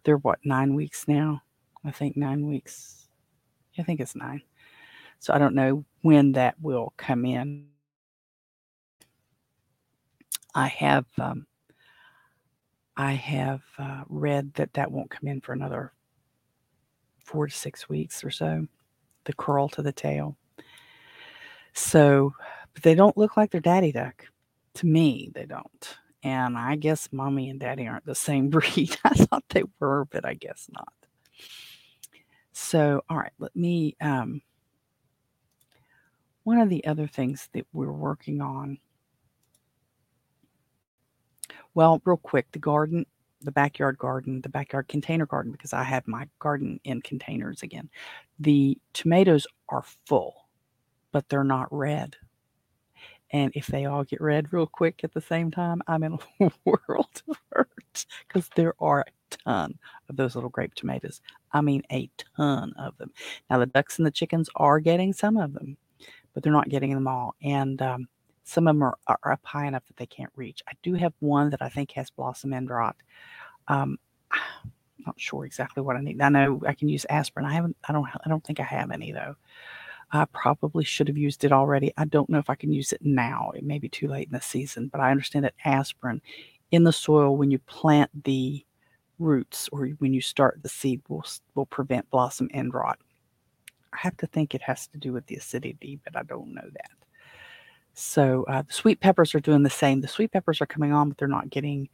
They're 0.03 0.17
what 0.17 0.39
nine 0.45 0.75
weeks 0.75 1.07
now. 1.07 1.41
I 1.83 1.91
think 1.91 2.15
nine 2.15 2.45
weeks. 2.45 3.07
I 3.77 3.83
think 3.83 3.99
it's 3.99 4.15
nine. 4.15 4.41
So 5.19 5.33
I 5.33 5.39
don't 5.39 5.55
know 5.55 5.83
when 6.01 6.33
that 6.33 6.55
will 6.61 6.93
come 6.95 7.25
in. 7.25 7.67
I 10.53 10.67
have 10.67 11.05
um, 11.19 11.47
I 12.97 13.13
have 13.13 13.61
uh, 13.77 14.03
read 14.09 14.55
that 14.55 14.73
that 14.73 14.91
won't 14.91 15.11
come 15.11 15.27
in 15.27 15.39
for 15.39 15.53
another 15.53 15.93
four 17.23 17.45
to 17.45 17.53
six 17.53 17.87
weeks 17.87 18.23
or 18.23 18.31
so, 18.31 18.65
the 19.25 19.33
curl 19.33 19.69
to 19.69 19.83
the 19.83 19.91
tail. 19.91 20.35
So, 21.73 22.33
but 22.73 22.81
they 22.81 22.95
don't 22.95 23.17
look 23.17 23.37
like 23.37 23.51
their 23.51 23.61
daddy 23.61 23.91
duck. 23.91 24.25
To 24.75 24.87
me, 24.87 25.29
they 25.35 25.45
don't. 25.45 25.97
And 26.23 26.57
I 26.57 26.75
guess 26.75 27.09
mommy 27.11 27.51
and 27.51 27.59
daddy 27.59 27.87
aren't 27.87 28.05
the 28.05 28.15
same 28.15 28.49
breed. 28.49 28.97
I 29.03 29.13
thought 29.13 29.43
they 29.49 29.63
were, 29.79 30.05
but 30.05 30.25
I 30.25 30.33
guess 30.33 30.67
not. 30.73 30.93
So, 32.53 33.03
all 33.09 33.17
right, 33.17 33.33
let 33.37 33.55
me. 33.55 33.95
Um, 34.01 34.41
one 36.43 36.59
of 36.59 36.69
the 36.69 36.85
other 36.85 37.07
things 37.07 37.49
that 37.53 37.67
we're 37.73 37.91
working 37.91 38.41
on 38.41 38.79
well, 41.77 42.01
real 42.05 42.17
quick, 42.17 42.47
the 42.53 42.57
garden, 42.57 43.05
the 43.41 43.51
backyard 43.51 43.99
garden, 43.99 44.41
the 44.41 44.49
backyard 44.49 44.87
container 44.87 45.27
garden, 45.27 45.51
because 45.51 45.73
I 45.73 45.83
have 45.83 46.07
my 46.07 46.27
garden 46.39 46.79
in 46.85 47.03
containers 47.03 47.61
again. 47.61 47.87
The 48.39 48.79
tomatoes 48.93 49.45
are 49.69 49.83
full, 50.07 50.47
but 51.11 51.29
they're 51.29 51.43
not 51.43 51.67
red. 51.69 52.15
And 53.29 53.51
if 53.53 53.67
they 53.67 53.85
all 53.85 54.03
get 54.03 54.21
red 54.21 54.51
real 54.51 54.65
quick 54.65 55.01
at 55.03 55.13
the 55.13 55.21
same 55.21 55.51
time, 55.51 55.83
I'm 55.87 56.01
in 56.01 56.17
a 56.39 56.49
world 56.65 57.21
of 57.29 57.37
hurt 57.51 58.05
because 58.27 58.49
there 58.55 58.73
are 58.79 59.01
a 59.01 59.11
ton 59.29 59.77
of 60.09 60.15
those 60.15 60.33
little 60.33 60.49
grape 60.49 60.73
tomatoes. 60.73 61.21
I 61.51 61.61
mean, 61.61 61.83
a 61.91 62.09
ton 62.35 62.73
of 62.79 62.97
them. 62.97 63.11
Now, 63.51 63.59
the 63.59 63.67
ducks 63.67 63.99
and 63.99 64.07
the 64.07 64.09
chickens 64.09 64.49
are 64.55 64.79
getting 64.79 65.13
some 65.13 65.37
of 65.37 65.53
them, 65.53 65.77
but 66.33 66.41
they're 66.41 66.51
not 66.51 66.69
getting 66.69 66.95
them 66.95 67.07
all. 67.07 67.35
And 67.43 67.79
um, 67.83 68.07
some 68.47 68.65
of 68.65 68.75
them 68.75 68.83
are, 68.83 68.97
are 69.07 69.33
up 69.33 69.41
high 69.43 69.67
enough 69.67 69.85
that 69.87 69.97
they 69.97 70.05
can't 70.05 70.31
reach. 70.37 70.63
I 70.69 70.71
do 70.81 70.93
have 70.93 71.13
one 71.19 71.49
that 71.49 71.61
I 71.61 71.67
think 71.67 71.91
has 71.91 72.09
blossom 72.09 72.53
end 72.53 72.69
rot. 72.69 72.95
Um, 73.67 73.99
I'm 74.31 74.39
not 75.05 75.19
sure 75.19 75.45
exactly 75.45 75.83
what 75.83 75.97
I 75.97 76.01
need. 76.01 76.21
I 76.21 76.29
know 76.29 76.61
I 76.65 76.73
can 76.73 76.87
use 76.87 77.05
aspirin. 77.09 77.45
I 77.45 77.53
haven't. 77.53 77.75
I 77.87 77.91
don't. 77.91 78.07
I 78.07 78.29
don't 78.29 78.43
think 78.43 78.61
I 78.61 78.63
have 78.63 78.91
any 78.91 79.11
though. 79.11 79.35
I 80.13 80.23
probably 80.31 80.85
should 80.85 81.09
have 81.09 81.17
used 81.17 81.43
it 81.43 81.51
already. 81.51 81.91
I 81.97 82.05
don't 82.05 82.29
know 82.29 82.39
if 82.39 82.49
I 82.49 82.55
can 82.55 82.71
use 82.71 82.93
it 82.93 83.01
now. 83.03 83.51
It 83.53 83.65
may 83.65 83.79
be 83.79 83.89
too 83.89 84.07
late 84.07 84.27
in 84.27 84.33
the 84.33 84.41
season, 84.41 84.87
but 84.87 85.01
I 85.01 85.11
understand 85.11 85.43
that 85.43 85.53
aspirin 85.65 86.21
in 86.71 86.85
the 86.85 86.93
soil 86.93 87.35
when 87.35 87.51
you 87.51 87.59
plant 87.59 88.09
the 88.23 88.65
roots 89.19 89.67
or 89.73 89.87
when 89.99 90.13
you 90.13 90.21
start 90.21 90.63
the 90.63 90.69
seed 90.69 91.01
will 91.09 91.25
will 91.55 91.65
prevent 91.65 92.09
blossom 92.11 92.49
end 92.53 92.73
rot. 92.73 92.99
I 93.91 93.97
have 93.99 94.15
to 94.17 94.27
think 94.27 94.55
it 94.55 94.61
has 94.61 94.87
to 94.87 94.97
do 94.97 95.11
with 95.11 95.25
the 95.25 95.35
acidity, 95.35 95.99
but 96.05 96.15
I 96.15 96.23
don't 96.23 96.53
know 96.53 96.69
that. 96.71 96.91
So 97.99 98.43
uh, 98.47 98.61
the 98.61 98.73
sweet 98.73 98.99
peppers 98.99 99.33
are 99.33 99.39
doing 99.39 99.63
the 99.63 99.71
same. 99.71 100.01
The 100.01 100.07
sweet 100.07 100.31
peppers 100.31 100.61
are 100.61 100.67
coming 100.67 100.93
on, 100.93 101.09
but 101.09 101.17
they're 101.17 101.27
not 101.27 101.49
getting 101.49 101.89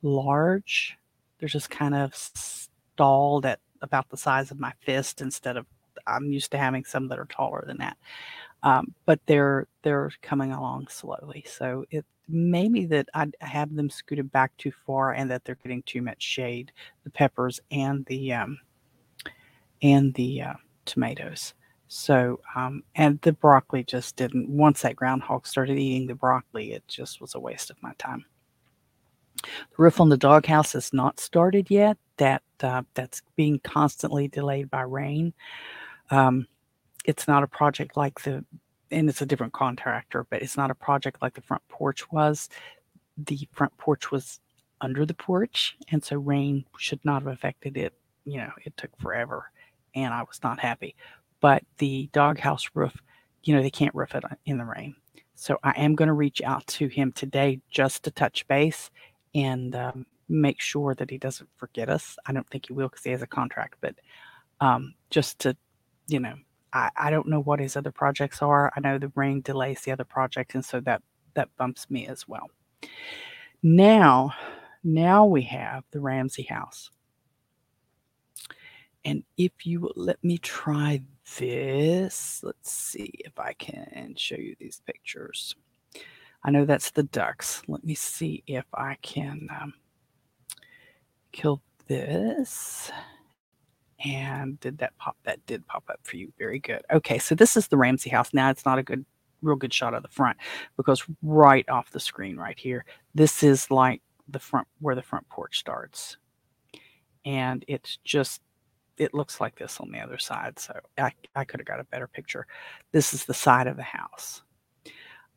large. 0.00 0.96
They're 1.38 1.48
just 1.48 1.68
kind 1.68 1.96
of 1.96 2.14
stalled 2.14 3.44
at 3.44 3.58
about 3.80 4.08
the 4.08 4.16
size 4.16 4.52
of 4.52 4.60
my 4.60 4.72
fist 4.82 5.20
instead 5.20 5.56
of 5.56 5.66
I'm 6.06 6.30
used 6.30 6.52
to 6.52 6.58
having 6.58 6.84
some 6.84 7.08
that 7.08 7.18
are 7.18 7.26
taller 7.26 7.64
than 7.66 7.78
that. 7.78 7.96
Um, 8.62 8.94
but 9.04 9.18
they're 9.26 9.66
they're 9.82 10.12
coming 10.22 10.52
along 10.52 10.86
slowly. 10.86 11.44
So 11.48 11.86
it 11.90 12.06
may 12.28 12.68
be 12.68 12.86
that 12.86 13.08
I 13.12 13.26
have 13.40 13.74
them 13.74 13.90
scooted 13.90 14.30
back 14.30 14.56
too 14.58 14.72
far 14.86 15.12
and 15.12 15.28
that 15.32 15.44
they're 15.44 15.56
getting 15.56 15.82
too 15.82 16.02
much 16.02 16.22
shade, 16.22 16.70
the 17.02 17.10
peppers 17.10 17.58
and 17.72 18.06
the 18.06 18.32
um, 18.32 18.60
and 19.82 20.14
the 20.14 20.42
uh, 20.42 20.54
tomatoes. 20.84 21.54
So, 21.94 22.40
um, 22.56 22.84
and 22.94 23.20
the 23.20 23.34
broccoli 23.34 23.84
just 23.84 24.16
didn't, 24.16 24.48
once 24.48 24.80
that 24.80 24.96
groundhog 24.96 25.46
started 25.46 25.78
eating 25.78 26.06
the 26.06 26.14
broccoli, 26.14 26.72
it 26.72 26.88
just 26.88 27.20
was 27.20 27.34
a 27.34 27.38
waste 27.38 27.70
of 27.70 27.76
my 27.82 27.92
time. 27.98 28.24
The 29.42 29.50
roof 29.76 30.00
on 30.00 30.08
the 30.08 30.16
doghouse 30.16 30.72
has 30.72 30.94
not 30.94 31.20
started 31.20 31.70
yet. 31.70 31.98
That 32.16 32.42
uh, 32.62 32.84
that's 32.94 33.20
being 33.36 33.58
constantly 33.58 34.26
delayed 34.26 34.70
by 34.70 34.80
rain. 34.82 35.34
Um, 36.10 36.46
it's 37.04 37.28
not 37.28 37.42
a 37.42 37.46
project 37.46 37.94
like 37.94 38.22
the 38.22 38.42
and 38.90 39.10
it's 39.10 39.20
a 39.20 39.26
different 39.26 39.52
contractor, 39.52 40.26
but 40.30 40.40
it's 40.40 40.56
not 40.56 40.70
a 40.70 40.74
project 40.74 41.20
like 41.20 41.34
the 41.34 41.42
front 41.42 41.62
porch 41.68 42.10
was. 42.10 42.48
The 43.18 43.46
front 43.52 43.76
porch 43.76 44.10
was 44.10 44.40
under 44.80 45.04
the 45.04 45.14
porch, 45.14 45.76
and 45.90 46.02
so 46.02 46.16
rain 46.16 46.64
should 46.78 47.04
not 47.04 47.22
have 47.22 47.32
affected 47.32 47.76
it. 47.76 47.92
You 48.24 48.38
know, 48.38 48.52
it 48.64 48.78
took 48.78 48.96
forever, 48.98 49.50
and 49.94 50.14
I 50.14 50.22
was 50.22 50.40
not 50.42 50.58
happy. 50.58 50.96
But 51.42 51.62
the 51.76 52.08
doghouse 52.12 52.70
roof, 52.72 52.96
you 53.42 53.54
know, 53.54 53.62
they 53.62 53.70
can't 53.70 53.94
roof 53.94 54.14
it 54.14 54.24
in 54.46 54.56
the 54.56 54.64
rain. 54.64 54.94
So 55.34 55.58
I 55.62 55.72
am 55.72 55.94
going 55.94 56.06
to 56.06 56.14
reach 56.14 56.40
out 56.40 56.66
to 56.68 56.86
him 56.86 57.12
today 57.12 57.60
just 57.70 58.04
to 58.04 58.10
touch 58.10 58.48
base 58.48 58.90
and 59.34 59.74
um, 59.74 60.06
make 60.28 60.60
sure 60.60 60.94
that 60.94 61.10
he 61.10 61.18
doesn't 61.18 61.50
forget 61.56 61.90
us. 61.90 62.16
I 62.26 62.32
don't 62.32 62.48
think 62.48 62.68
he 62.68 62.72
will 62.72 62.88
because 62.88 63.04
he 63.04 63.10
has 63.10 63.22
a 63.22 63.26
contract, 63.26 63.76
but 63.80 63.96
um, 64.60 64.94
just 65.10 65.40
to, 65.40 65.56
you 66.06 66.20
know, 66.20 66.34
I, 66.72 66.90
I 66.96 67.10
don't 67.10 67.28
know 67.28 67.40
what 67.40 67.60
his 67.60 67.76
other 67.76 67.90
projects 67.90 68.40
are. 68.40 68.72
I 68.76 68.80
know 68.80 68.98
the 68.98 69.12
rain 69.14 69.40
delays 69.40 69.82
the 69.82 69.92
other 69.92 70.04
projects, 70.04 70.54
and 70.54 70.64
so 70.64 70.80
that 70.80 71.02
that 71.34 71.48
bumps 71.56 71.90
me 71.90 72.06
as 72.06 72.28
well. 72.28 72.48
Now, 73.62 74.32
now 74.84 75.24
we 75.24 75.42
have 75.42 75.84
the 75.90 76.00
Ramsey 76.00 76.44
house. 76.44 76.90
And 79.04 79.24
if 79.36 79.66
you 79.66 79.80
will 79.80 79.94
let 79.96 80.22
me 80.22 80.38
try 80.38 81.02
this, 81.38 82.40
let's 82.42 82.70
see 82.70 83.12
if 83.18 83.38
I 83.38 83.52
can 83.54 84.14
show 84.16 84.36
you 84.36 84.54
these 84.58 84.80
pictures. 84.86 85.56
I 86.44 86.50
know 86.50 86.64
that's 86.64 86.90
the 86.90 87.04
ducks. 87.04 87.62
Let 87.68 87.84
me 87.84 87.94
see 87.94 88.42
if 88.46 88.64
I 88.74 88.96
can 89.02 89.48
um, 89.60 89.74
kill 91.32 91.62
this. 91.86 92.90
And 94.04 94.58
did 94.60 94.78
that 94.78 94.96
pop? 94.98 95.16
That 95.24 95.44
did 95.46 95.66
pop 95.66 95.84
up 95.88 96.00
for 96.02 96.16
you. 96.16 96.32
Very 96.38 96.58
good. 96.58 96.82
Okay, 96.92 97.18
so 97.18 97.34
this 97.34 97.56
is 97.56 97.68
the 97.68 97.76
Ramsey 97.76 98.10
house. 98.10 98.34
Now 98.34 98.50
it's 98.50 98.64
not 98.64 98.78
a 98.78 98.82
good, 98.82 99.04
real 99.42 99.56
good 99.56 99.72
shot 99.72 99.94
of 99.94 100.02
the 100.02 100.08
front 100.08 100.36
because 100.76 101.04
right 101.22 101.68
off 101.68 101.90
the 101.90 102.00
screen 102.00 102.36
right 102.36 102.58
here, 102.58 102.84
this 103.14 103.42
is 103.44 103.70
like 103.70 104.02
the 104.28 104.40
front 104.40 104.66
where 104.80 104.96
the 104.96 105.02
front 105.02 105.28
porch 105.28 105.58
starts. 105.58 106.16
And 107.24 107.64
it's 107.68 107.98
just 108.02 108.40
it 108.98 109.14
looks 109.14 109.40
like 109.40 109.56
this 109.56 109.80
on 109.80 109.90
the 109.90 110.00
other 110.00 110.18
side. 110.18 110.58
So 110.58 110.78
I, 110.98 111.12
I 111.34 111.44
could 111.44 111.60
have 111.60 111.66
got 111.66 111.80
a 111.80 111.84
better 111.84 112.06
picture. 112.06 112.46
This 112.92 113.14
is 113.14 113.24
the 113.24 113.34
side 113.34 113.66
of 113.66 113.76
the 113.76 113.82
house. 113.82 114.42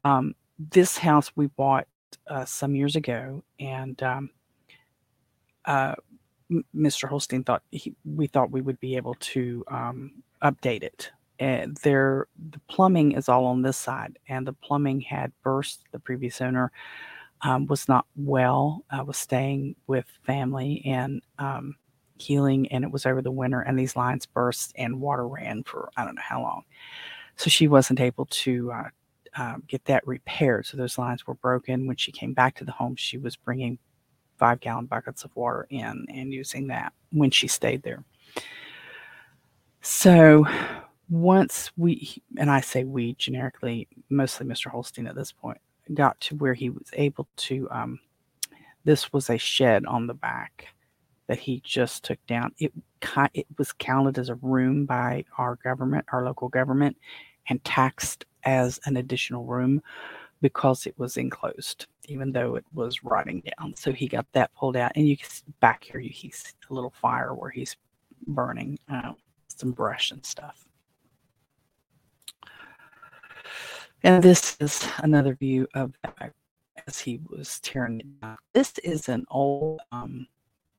Um, 0.04 0.36
this 0.60 0.98
house 0.98 1.32
we 1.36 1.48
bought 1.48 1.88
uh, 2.28 2.46
some 2.46 2.76
years 2.76 2.96
ago, 2.96 3.44
and 3.60 4.02
um, 4.04 4.30
uh, 5.66 5.96
Mr. 6.76 7.08
Holstein 7.10 7.44
thought 7.44 7.64
he, 7.72 7.94
we 8.06 8.28
thought 8.28 8.52
we 8.52 8.62
would 8.62 8.80
be 8.80 8.96
able 8.96 9.16
to 9.16 9.64
um, 9.68 10.12
update 10.44 10.84
it. 10.84 11.12
And 11.40 11.76
there, 11.78 12.28
the 12.52 12.62
plumbing 12.70 13.14
is 13.14 13.28
all 13.28 13.46
on 13.46 13.62
this 13.62 13.78
side, 13.78 14.18
and 14.30 14.48
the 14.48 14.54
plumbing 14.54 15.02
had 15.02 15.34
burst. 15.44 15.82
The 15.92 16.00
previous 16.00 16.40
owner 16.40 16.72
um, 17.42 17.68
was 17.68 17.88
not 17.90 18.06
well, 18.16 18.86
uh, 18.90 19.04
was 19.04 19.18
staying 19.18 19.76
with 19.88 20.06
family, 20.24 20.82
and 20.86 21.22
um, 21.38 21.76
healing 22.18 22.68
and 22.72 22.84
it 22.84 22.92
was 22.92 23.06
over 23.06 23.22
the 23.22 23.32
winter 23.32 23.62
and 23.62 23.78
these 23.78 23.96
lines 23.96 24.26
burst 24.26 24.72
and 24.76 25.02
water 25.02 25.28
ran 25.28 25.64
for 25.64 25.90
I 25.98 26.06
don't 26.06 26.16
know 26.16 26.22
how 26.24 26.42
long. 26.42 26.64
So 27.36 27.50
she 27.50 27.68
wasn't 27.68 28.00
able 28.00 28.26
to 28.28 28.72
uh, 28.72 28.90
uh, 29.36 29.56
get 29.68 29.84
that 29.86 30.08
repaired. 30.08 30.66
So 30.66 30.78
those 30.78 30.98
lines 30.98 31.28
were 31.28 31.34
broken. 31.34 31.88
When 31.88 31.98
she 31.98 32.12
came 32.12 32.34
back 32.34 32.56
to 32.56 32.64
the 32.64 32.72
home, 32.72 32.96
she 32.96 33.18
was 33.18 33.36
bringing 33.36 33.78
five 34.38 34.60
gallon 34.60 34.86
buckets 34.86 35.24
of 35.24 35.36
water 35.36 35.68
in 35.70 36.06
and 36.10 36.34
using 36.34 36.68
that 36.68 36.94
when 37.12 37.32
she 37.32 37.48
stayed 37.48 37.84
there. 37.84 38.04
So 39.82 40.46
once 41.10 41.72
we, 41.78 42.22
and 42.38 42.50
I 42.50 42.62
say 42.62 42.84
we 42.84 43.14
generically, 43.16 43.88
mostly 44.10 44.46
Mr. 44.46 44.68
Holstein 44.68 45.08
at 45.08 45.16
this 45.16 45.32
point, 45.32 45.60
got 45.94 46.20
to 46.22 46.36
where 46.36 46.54
he 46.54 46.70
was 46.70 46.90
able 46.94 47.28
to, 47.36 47.68
um, 47.70 48.00
this 48.86 49.14
was 49.14 49.30
a 49.30 49.38
shed 49.38 49.86
on 49.86 50.08
the 50.08 50.14
back 50.14 50.68
that 51.28 51.40
he 51.40 51.62
just 51.64 52.04
took 52.04 52.24
down. 52.28 52.52
It 52.60 52.74
it 53.34 53.46
was 53.58 53.72
counted 53.74 54.18
as 54.18 54.30
a 54.30 54.36
room 54.36 54.86
by 54.86 55.26
our 55.38 55.58
government, 55.58 56.06
our 56.12 56.26
local 56.26 56.50
government, 56.50 56.98
and 57.50 57.64
taxed 57.64 58.26
as 58.44 58.80
an 58.86 58.98
additional 58.98 59.46
room 59.46 59.82
because 60.42 60.86
it 60.86 60.98
was 60.98 61.18
enclosed, 61.18 61.88
even 62.08 62.32
though 62.32 62.56
it 62.56 62.66
was 62.74 63.04
rotting 63.04 63.42
down. 63.58 63.76
So 63.76 63.92
he 63.92 64.08
got 64.08 64.26
that 64.34 64.54
pulled 64.56 64.78
out, 64.78 64.92
and 64.96 65.08
you 65.08 65.18
can 65.18 65.30
see 65.30 65.44
back 65.60 65.84
here 65.84 66.00
you 66.00 66.10
he's 66.12 66.54
a 66.70 66.74
little 66.74 66.92
fire 66.92 67.34
where 67.34 67.52
he's 67.52 67.76
burning 68.28 68.80
uh, 68.92 69.14
some 69.48 69.72
brush 69.72 70.12
and 70.12 70.26
stuff. 70.26 70.66
And 74.04 74.22
this 74.22 74.58
is 74.60 74.88
another 74.98 75.36
view 75.36 75.68
of 75.74 75.94
that 76.04 76.34
as 76.88 77.00
he 77.00 77.20
was 77.30 77.60
tearing 77.62 78.00
it 78.02 78.22
down. 78.22 78.38
This 78.54 78.78
is 78.80 79.10
an 79.10 79.26
old 79.32 79.80
um, 79.92 80.28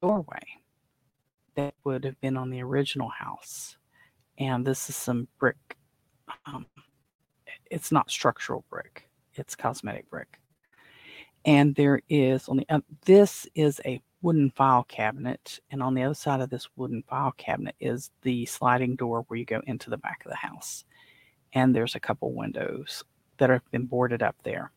doorway 0.00 0.42
that 1.54 1.74
would 1.84 2.04
have 2.04 2.20
been 2.20 2.36
on 2.36 2.50
the 2.50 2.62
original 2.62 3.08
house. 3.08 3.76
And 4.38 4.66
this 4.66 4.88
is 4.88 4.96
some 4.96 5.28
brick. 5.38 5.76
Um, 6.44 6.66
it's 7.70 7.90
not 7.90 8.10
structural 8.10 8.64
brick, 8.70 9.08
it's 9.34 9.56
cosmetic 9.56 10.08
brick. 10.10 10.38
And 11.44 11.74
there 11.74 12.00
is 12.08 12.48
on 12.48 12.58
the 12.58 12.66
uh, 12.68 12.80
this 13.04 13.46
is 13.54 13.80
a 13.84 14.00
wooden 14.22 14.50
file 14.50 14.84
cabinet, 14.84 15.60
and 15.70 15.82
on 15.82 15.94
the 15.94 16.02
other 16.02 16.14
side 16.14 16.40
of 16.40 16.50
this 16.50 16.68
wooden 16.76 17.04
file 17.08 17.32
cabinet 17.36 17.76
is 17.80 18.10
the 18.22 18.44
sliding 18.46 18.96
door 18.96 19.24
where 19.28 19.38
you 19.38 19.44
go 19.44 19.62
into 19.66 19.88
the 19.88 19.96
back 19.98 20.22
of 20.24 20.30
the 20.30 20.36
house. 20.36 20.84
And 21.52 21.74
there's 21.74 21.94
a 21.94 22.00
couple 22.00 22.34
windows 22.34 23.04
that 23.38 23.50
have 23.50 23.62
been 23.70 23.86
boarded 23.86 24.22
up 24.22 24.36
there. 24.42 24.72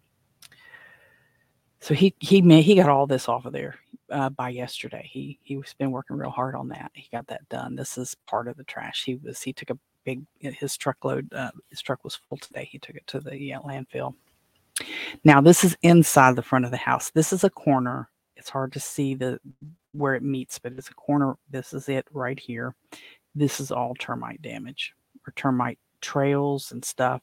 So 1.82 1.94
he 1.94 2.14
he 2.20 2.42
made, 2.42 2.64
he 2.64 2.76
got 2.76 2.90
all 2.90 3.08
this 3.08 3.30
off 3.30 3.46
of 3.46 3.54
there 3.54 3.76
uh, 4.12 4.30
by 4.30 4.50
yesterday. 4.50 5.08
He 5.10 5.40
he's 5.44 5.74
been 5.78 5.92
working 5.92 6.18
real 6.18 6.30
hard 6.30 6.56
on 6.56 6.68
that. 6.70 6.92
He 6.94 7.08
got 7.12 7.28
that 7.28 7.48
done. 7.50 7.76
This 7.76 7.98
is 7.98 8.16
part 8.28 8.48
of 8.48 8.58
the 8.58 8.64
trash. 8.66 9.04
He 9.06 9.16
was 9.16 9.42
he 9.42 9.54
took 9.54 9.70
a 9.70 9.78
big 10.04 10.24
his 10.40 10.76
truckload. 10.78 11.32
Uh, 11.34 11.52
his 11.70 11.82
truck 11.82 12.04
was 12.04 12.20
full 12.28 12.38
today. 12.38 12.68
He 12.70 12.80
took 12.80 12.96
it 12.96 13.08
to 13.08 13.20
the 13.20 13.54
uh, 13.54 13.62
landfill. 13.62 14.16
Now 15.24 15.42
this 15.42 15.64
is 15.64 15.78
inside 15.82 16.36
the 16.36 16.42
front 16.42 16.66
of 16.66 16.72
the 16.72 16.78
house. 16.78 17.12
This 17.12 17.32
is 17.32 17.44
a 17.44 17.50
corner. 17.50 18.10
It's 18.36 18.50
hard 18.50 18.74
to 18.74 18.80
see 18.80 19.16
the 19.16 19.40
where 19.94 20.16
it 20.16 20.24
meets, 20.24 20.60
but 20.60 20.74
it's 20.74 20.90
a 20.90 20.94
corner. 20.94 21.36
This 21.50 21.74
is 21.74 21.90
it 21.90 22.06
right 22.12 22.40
here. 22.40 22.76
This 23.36 23.60
is 23.60 23.72
all 23.72 23.96
termite 23.96 24.42
damage 24.42 24.94
or 25.26 25.34
termite 25.36 25.80
trails 26.02 26.72
and 26.72 26.84
stuff. 26.84 27.22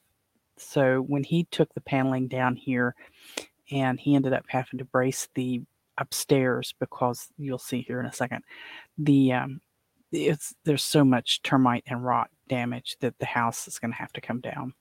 So 0.57 1.01
when 1.01 1.23
he 1.23 1.45
took 1.45 1.73
the 1.73 1.81
paneling 1.81 2.27
down 2.27 2.55
here, 2.55 2.95
and 3.71 3.99
he 3.99 4.15
ended 4.15 4.33
up 4.33 4.45
having 4.47 4.77
to 4.79 4.85
brace 4.85 5.27
the 5.35 5.61
upstairs 5.97 6.73
because 6.79 7.27
you'll 7.37 7.57
see 7.57 7.81
here 7.81 7.99
in 7.99 8.05
a 8.05 8.13
second 8.13 8.43
the 8.97 9.33
um, 9.33 9.59
it's 10.11 10.55
there's 10.63 10.83
so 10.83 11.03
much 11.03 11.41
termite 11.41 11.83
and 11.87 12.03
rot 12.03 12.29
damage 12.47 12.97
that 13.01 13.17
the 13.19 13.25
house 13.25 13.67
is 13.67 13.79
going 13.79 13.91
to 13.91 13.97
have 13.97 14.13
to 14.13 14.21
come 14.21 14.39
down. 14.39 14.73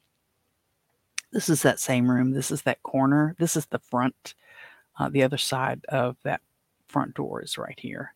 This 1.33 1.49
is 1.49 1.63
that 1.63 1.81
same 1.81 2.11
room. 2.11 2.33
This 2.33 2.51
is 2.51 2.63
that 2.63 2.83
corner. 2.83 3.35
This 3.39 3.57
is 3.57 3.67
the 3.67 3.79
front. 3.79 4.35
Uh, 4.99 5.09
the 5.09 5.23
other 5.23 5.39
side 5.39 5.85
of 5.89 6.17
that 6.23 6.41
front 6.87 7.15
door 7.15 7.43
is 7.43 7.59
right 7.59 7.79
here, 7.79 8.15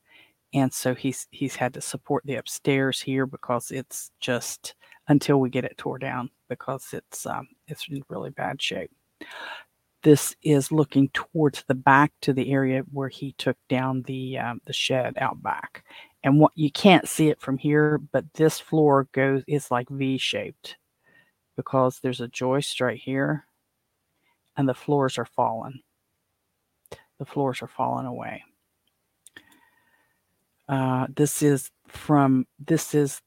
and 0.55 0.73
so 0.73 0.95
he's 0.95 1.27
he's 1.31 1.57
had 1.57 1.75
to 1.75 1.81
support 1.81 2.25
the 2.25 2.37
upstairs 2.37 3.01
here 3.01 3.27
because 3.27 3.71
it's 3.71 4.13
just 4.21 4.75
until 5.09 5.41
we 5.41 5.51
get 5.51 5.65
it 5.65 5.77
tore 5.77 5.99
down 5.99 6.31
because 6.49 6.89
it's 6.93 7.27
um, 7.27 7.49
it's 7.67 7.87
in 7.89 8.03
really 8.09 8.31
bad 8.31 8.63
shape 8.63 8.91
this 10.03 10.35
is 10.43 10.73
looking 10.73 11.09
towards 11.11 11.65
the 11.65 11.75
back 11.75 12.13
to 12.23 12.33
the 12.33 12.53
area 12.53 12.83
where 12.93 13.09
he 13.09 13.33
took 13.39 13.57
down 13.69 14.03
the 14.03 14.39
um, 14.39 14.61
the 14.67 14.73
shed 14.73 15.15
out 15.19 15.43
back. 15.43 15.85
And 16.23 16.39
what 16.39 16.53
you 16.55 16.71
can't 16.71 17.09
see 17.09 17.29
it 17.29 17.41
from 17.41 17.59
here, 17.59 17.99
but 17.99 18.25
this 18.35 18.59
floor 18.61 19.09
goes 19.13 19.43
is 19.47 19.71
like 19.71 19.89
V 19.89 20.19
shaped 20.19 20.77
because 21.57 22.01
there's 22.01 22.21
a 22.21 22.29
joist 22.29 22.81
right 22.81 22.99
here, 22.99 23.47
and 24.57 24.69
the 24.69 24.75
floors 24.75 25.19
are 25.19 25.27
falling. 25.27 25.81
The 27.19 27.27
floors 27.27 27.63
are 27.63 27.69
falling 27.69 28.07
away. 28.07 28.43
Uh, 30.69 31.07
this 31.15 31.43
is 31.43 31.71
from 31.89 32.47
this 32.59 32.95
is 32.95 33.21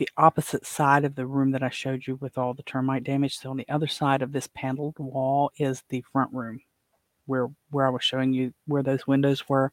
the 0.00 0.08
opposite 0.16 0.64
side 0.64 1.04
of 1.04 1.14
the 1.14 1.26
room 1.26 1.50
that 1.50 1.62
I 1.62 1.68
showed 1.68 2.06
you 2.06 2.16
with 2.16 2.38
all 2.38 2.54
the 2.54 2.62
termite 2.62 3.04
damage. 3.04 3.36
So 3.36 3.50
on 3.50 3.58
the 3.58 3.68
other 3.68 3.86
side 3.86 4.22
of 4.22 4.32
this 4.32 4.48
paneled 4.54 4.98
wall 4.98 5.52
is 5.58 5.82
the 5.90 6.02
front 6.10 6.32
room 6.32 6.60
where 7.26 7.48
where 7.70 7.86
I 7.86 7.90
was 7.90 8.02
showing 8.02 8.32
you 8.32 8.54
where 8.66 8.82
those 8.82 9.06
windows 9.06 9.46
were 9.46 9.72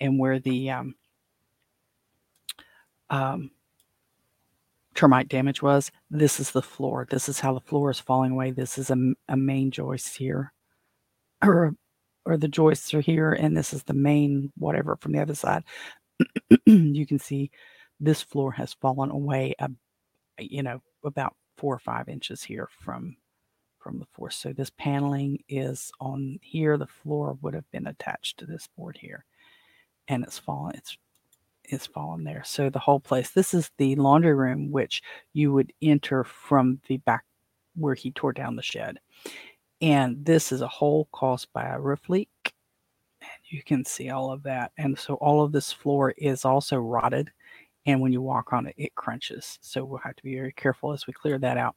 and 0.00 0.18
where 0.18 0.38
the 0.38 0.70
um, 0.70 0.94
um, 3.10 3.50
termite 4.94 5.28
damage 5.28 5.60
was. 5.60 5.90
This 6.10 6.40
is 6.40 6.52
the 6.52 6.62
floor. 6.62 7.06
This 7.10 7.28
is 7.28 7.38
how 7.38 7.52
the 7.52 7.60
floor 7.60 7.90
is 7.90 8.00
falling 8.00 8.32
away. 8.32 8.52
This 8.52 8.78
is 8.78 8.88
a, 8.88 8.96
a 9.28 9.36
main 9.36 9.70
joist 9.70 10.16
here, 10.16 10.54
or 11.44 11.74
or 12.24 12.38
the 12.38 12.48
joists 12.48 12.94
are 12.94 13.02
here, 13.02 13.32
and 13.34 13.54
this 13.54 13.74
is 13.74 13.82
the 13.82 13.92
main 13.92 14.52
whatever 14.56 14.96
from 14.96 15.12
the 15.12 15.20
other 15.20 15.34
side. 15.34 15.64
you 16.64 17.06
can 17.06 17.18
see 17.18 17.50
this 18.00 18.22
floor 18.22 18.52
has 18.52 18.74
fallen 18.74 19.10
away, 19.10 19.54
uh, 19.58 19.68
you 20.38 20.62
know, 20.62 20.80
about 21.04 21.36
four 21.56 21.74
or 21.74 21.78
five 21.78 22.08
inches 22.08 22.42
here 22.42 22.68
from 22.82 23.16
from 23.78 23.98
the 23.98 24.06
floor. 24.06 24.30
So 24.30 24.52
this 24.52 24.70
paneling 24.70 25.42
is 25.48 25.90
on 26.00 26.38
here. 26.42 26.76
The 26.76 26.86
floor 26.86 27.38
would 27.42 27.54
have 27.54 27.70
been 27.70 27.86
attached 27.86 28.38
to 28.38 28.46
this 28.46 28.68
board 28.76 28.98
here, 29.00 29.24
and 30.08 30.24
it's 30.24 30.38
fallen. 30.38 30.74
It's 30.76 30.96
it's 31.64 31.86
fallen 31.86 32.24
there. 32.24 32.42
So 32.44 32.70
the 32.70 32.78
whole 32.78 33.00
place. 33.00 33.30
This 33.30 33.54
is 33.54 33.70
the 33.78 33.94
laundry 33.96 34.34
room, 34.34 34.70
which 34.70 35.02
you 35.32 35.52
would 35.52 35.72
enter 35.82 36.24
from 36.24 36.80
the 36.88 36.96
back 36.98 37.24
where 37.76 37.94
he 37.94 38.10
tore 38.10 38.32
down 38.32 38.56
the 38.56 38.62
shed. 38.62 38.98
And 39.80 40.24
this 40.24 40.52
is 40.52 40.60
a 40.60 40.68
hole 40.68 41.08
caused 41.12 41.48
by 41.52 41.66
a 41.68 41.80
roof 41.80 42.08
leak. 42.08 42.28
And 43.22 43.30
you 43.48 43.62
can 43.62 43.84
see 43.84 44.10
all 44.10 44.32
of 44.32 44.42
that. 44.44 44.72
And 44.76 44.98
so 44.98 45.14
all 45.14 45.42
of 45.42 45.52
this 45.52 45.72
floor 45.72 46.12
is 46.16 46.44
also 46.44 46.76
rotted. 46.76 47.30
And 47.86 48.00
when 48.00 48.12
you 48.12 48.20
walk 48.20 48.52
on 48.52 48.66
it, 48.66 48.74
it 48.76 48.94
crunches. 48.94 49.58
So 49.62 49.84
we'll 49.84 49.98
have 49.98 50.16
to 50.16 50.22
be 50.22 50.34
very 50.34 50.52
careful 50.52 50.92
as 50.92 51.06
we 51.06 51.12
clear 51.12 51.38
that 51.38 51.56
out. 51.56 51.76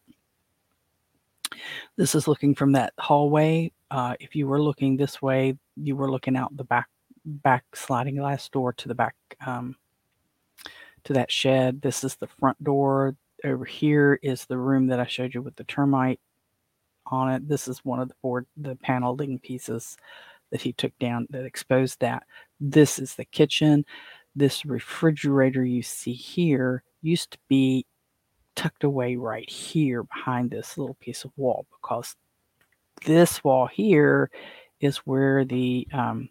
This 1.98 2.16
is 2.16 2.28
looking 2.28 2.56
from 2.56 2.72
that 2.74 2.94
hallway. 3.00 3.72
Uh, 3.92 4.16
if 4.20 4.36
you 4.36 4.48
were 4.48 4.62
looking 4.62 4.98
this 4.98 5.22
way, 5.22 5.58
you 5.76 5.96
were 5.96 6.12
looking 6.12 6.36
out 6.36 6.56
the 6.58 6.63
back 6.63 6.89
back 7.26 7.63
sliding 7.74 8.18
glass 8.18 8.50
door 8.50 8.74
to 8.74 8.88
the 8.88 8.96
back 8.96 9.16
um, 9.46 9.76
to 11.06 11.13
that 11.13 11.32
shed. 11.32 11.82
This 11.82 12.04
is 12.04 12.16
the 12.16 12.28
front 12.28 12.62
door. 12.63 13.16
Over 13.46 13.66
here 13.66 14.20
is 14.22 14.46
the 14.46 14.58
room 14.58 14.88
that 14.88 15.00
I 15.00 15.06
showed 15.06 15.34
you 15.34 15.42
with 15.42 15.56
the 15.56 15.63
termite 15.66 16.20
on 17.06 17.32
it. 17.32 17.48
This 17.48 17.68
is 17.68 17.86
one 17.86 18.00
of 18.00 18.08
the 18.08 18.16
board, 18.22 18.46
the 18.58 18.76
paneling 18.78 19.39
pieces 19.39 19.98
that 20.52 20.62
he 20.62 20.74
took 20.74 20.98
down 21.00 21.28
that 21.30 21.46
exposed 21.46 22.00
that. 22.00 22.24
This 22.60 23.00
is 23.00 23.16
the 23.16 23.26
kitchen. 23.26 23.86
This 24.36 24.65
refrigerator 24.65 25.63
you 25.63 25.84
see 25.84 26.13
here 26.13 26.84
used 27.02 27.32
to 27.32 27.38
be 27.48 27.86
tucked 28.56 28.84
away 28.84 29.15
right 29.15 29.50
here 29.50 30.04
behind 30.04 30.50
this 30.50 30.78
little 30.78 30.96
piece 30.96 31.24
of 31.24 31.32
wall 31.38 31.65
because 31.72 32.15
this 33.06 33.43
wall 33.43 33.67
here 33.67 34.30
is 34.80 34.98
where 34.98 35.46
the 35.46 35.88
um, 35.93 36.30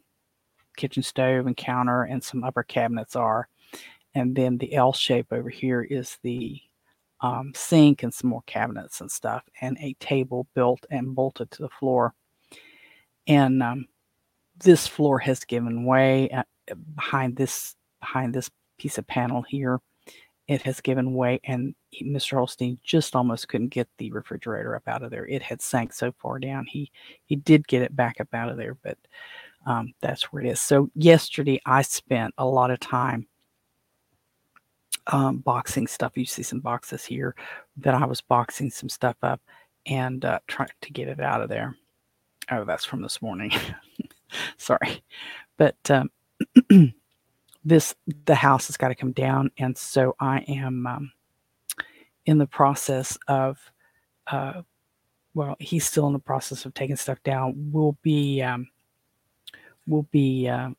kitchen 0.76 1.02
stove 1.02 1.46
and 1.46 1.56
counter 1.56 2.04
and 2.04 2.22
some 2.22 2.44
upper 2.44 2.62
cabinets 2.62 3.16
are. 3.16 3.48
And 4.14 4.34
then 4.34 4.58
the 4.58 4.74
L 4.74 4.92
shape 4.92 5.28
over 5.32 5.48
here 5.48 5.82
is 5.82 6.18
the 6.22 6.60
um, 7.20 7.52
sink 7.54 8.02
and 8.02 8.12
some 8.12 8.30
more 8.30 8.42
cabinets 8.46 9.00
and 9.00 9.10
stuff, 9.10 9.44
and 9.60 9.78
a 9.78 9.94
table 10.00 10.46
built 10.54 10.84
and 10.90 11.14
bolted 11.14 11.50
to 11.52 11.62
the 11.62 11.68
floor. 11.68 12.14
And 13.26 13.62
um, 13.62 13.86
this 14.58 14.86
floor 14.86 15.18
has 15.20 15.44
given 15.44 15.84
way 15.84 16.28
uh, 16.30 16.42
behind 16.96 17.36
this 17.36 17.76
behind 18.02 18.34
this 18.34 18.50
piece 18.76 18.98
of 18.98 19.06
panel 19.06 19.42
here. 19.42 19.80
It 20.48 20.60
has 20.62 20.80
given 20.80 21.14
way, 21.14 21.40
and 21.44 21.74
Mr. 22.02 22.36
Holstein 22.36 22.78
just 22.82 23.14
almost 23.14 23.48
couldn't 23.48 23.68
get 23.68 23.88
the 23.96 24.10
refrigerator 24.10 24.74
up 24.74 24.88
out 24.88 25.02
of 25.02 25.10
there. 25.10 25.26
It 25.26 25.40
had 25.40 25.62
sank 25.62 25.92
so 25.94 26.12
far 26.18 26.38
down. 26.40 26.66
He 26.66 26.90
he 27.24 27.36
did 27.36 27.66
get 27.68 27.82
it 27.82 27.94
back 27.94 28.20
up 28.20 28.34
out 28.34 28.50
of 28.50 28.56
there, 28.56 28.76
but 28.82 28.98
um, 29.66 29.94
that's 30.00 30.24
where 30.24 30.42
it 30.42 30.48
is. 30.48 30.60
So 30.60 30.90
yesterday 30.94 31.60
I 31.64 31.82
spent 31.82 32.34
a 32.36 32.44
lot 32.44 32.72
of 32.72 32.80
time 32.80 33.28
um, 35.06 35.38
boxing 35.38 35.86
stuff. 35.86 36.16
You 36.16 36.24
see 36.24 36.42
some 36.42 36.60
boxes 36.60 37.04
here 37.04 37.34
that 37.78 37.94
I 37.94 38.04
was 38.04 38.20
boxing 38.20 38.70
some 38.70 38.88
stuff 38.88 39.16
up 39.22 39.40
and 39.86 40.24
uh, 40.24 40.40
trying 40.48 40.70
to 40.80 40.92
get 40.92 41.08
it 41.08 41.20
out 41.20 41.40
of 41.40 41.48
there. 41.48 41.76
Oh, 42.50 42.64
that's 42.64 42.84
from 42.84 43.02
this 43.02 43.22
morning. 43.22 43.52
Sorry, 44.56 45.02
but 45.56 45.76
um, 45.90 46.10
this 47.64 47.94
the 48.26 48.34
house 48.34 48.66
has 48.66 48.76
got 48.76 48.88
to 48.88 48.94
come 48.94 49.12
down, 49.12 49.50
and 49.58 49.76
so 49.76 50.16
I 50.20 50.40
am 50.48 50.86
um, 50.86 51.12
in 52.26 52.38
the 52.38 52.46
process 52.46 53.18
of. 53.28 53.58
Uh, 54.26 54.62
well, 55.34 55.56
he's 55.58 55.86
still 55.86 56.06
in 56.06 56.12
the 56.12 56.18
process 56.18 56.66
of 56.66 56.74
taking 56.74 56.96
stuff 56.96 57.22
down. 57.22 57.70
We'll 57.72 57.96
be 58.02 58.42
um, 58.42 58.68
we'll 59.86 60.06
be 60.10 60.48
uh, 60.48 60.70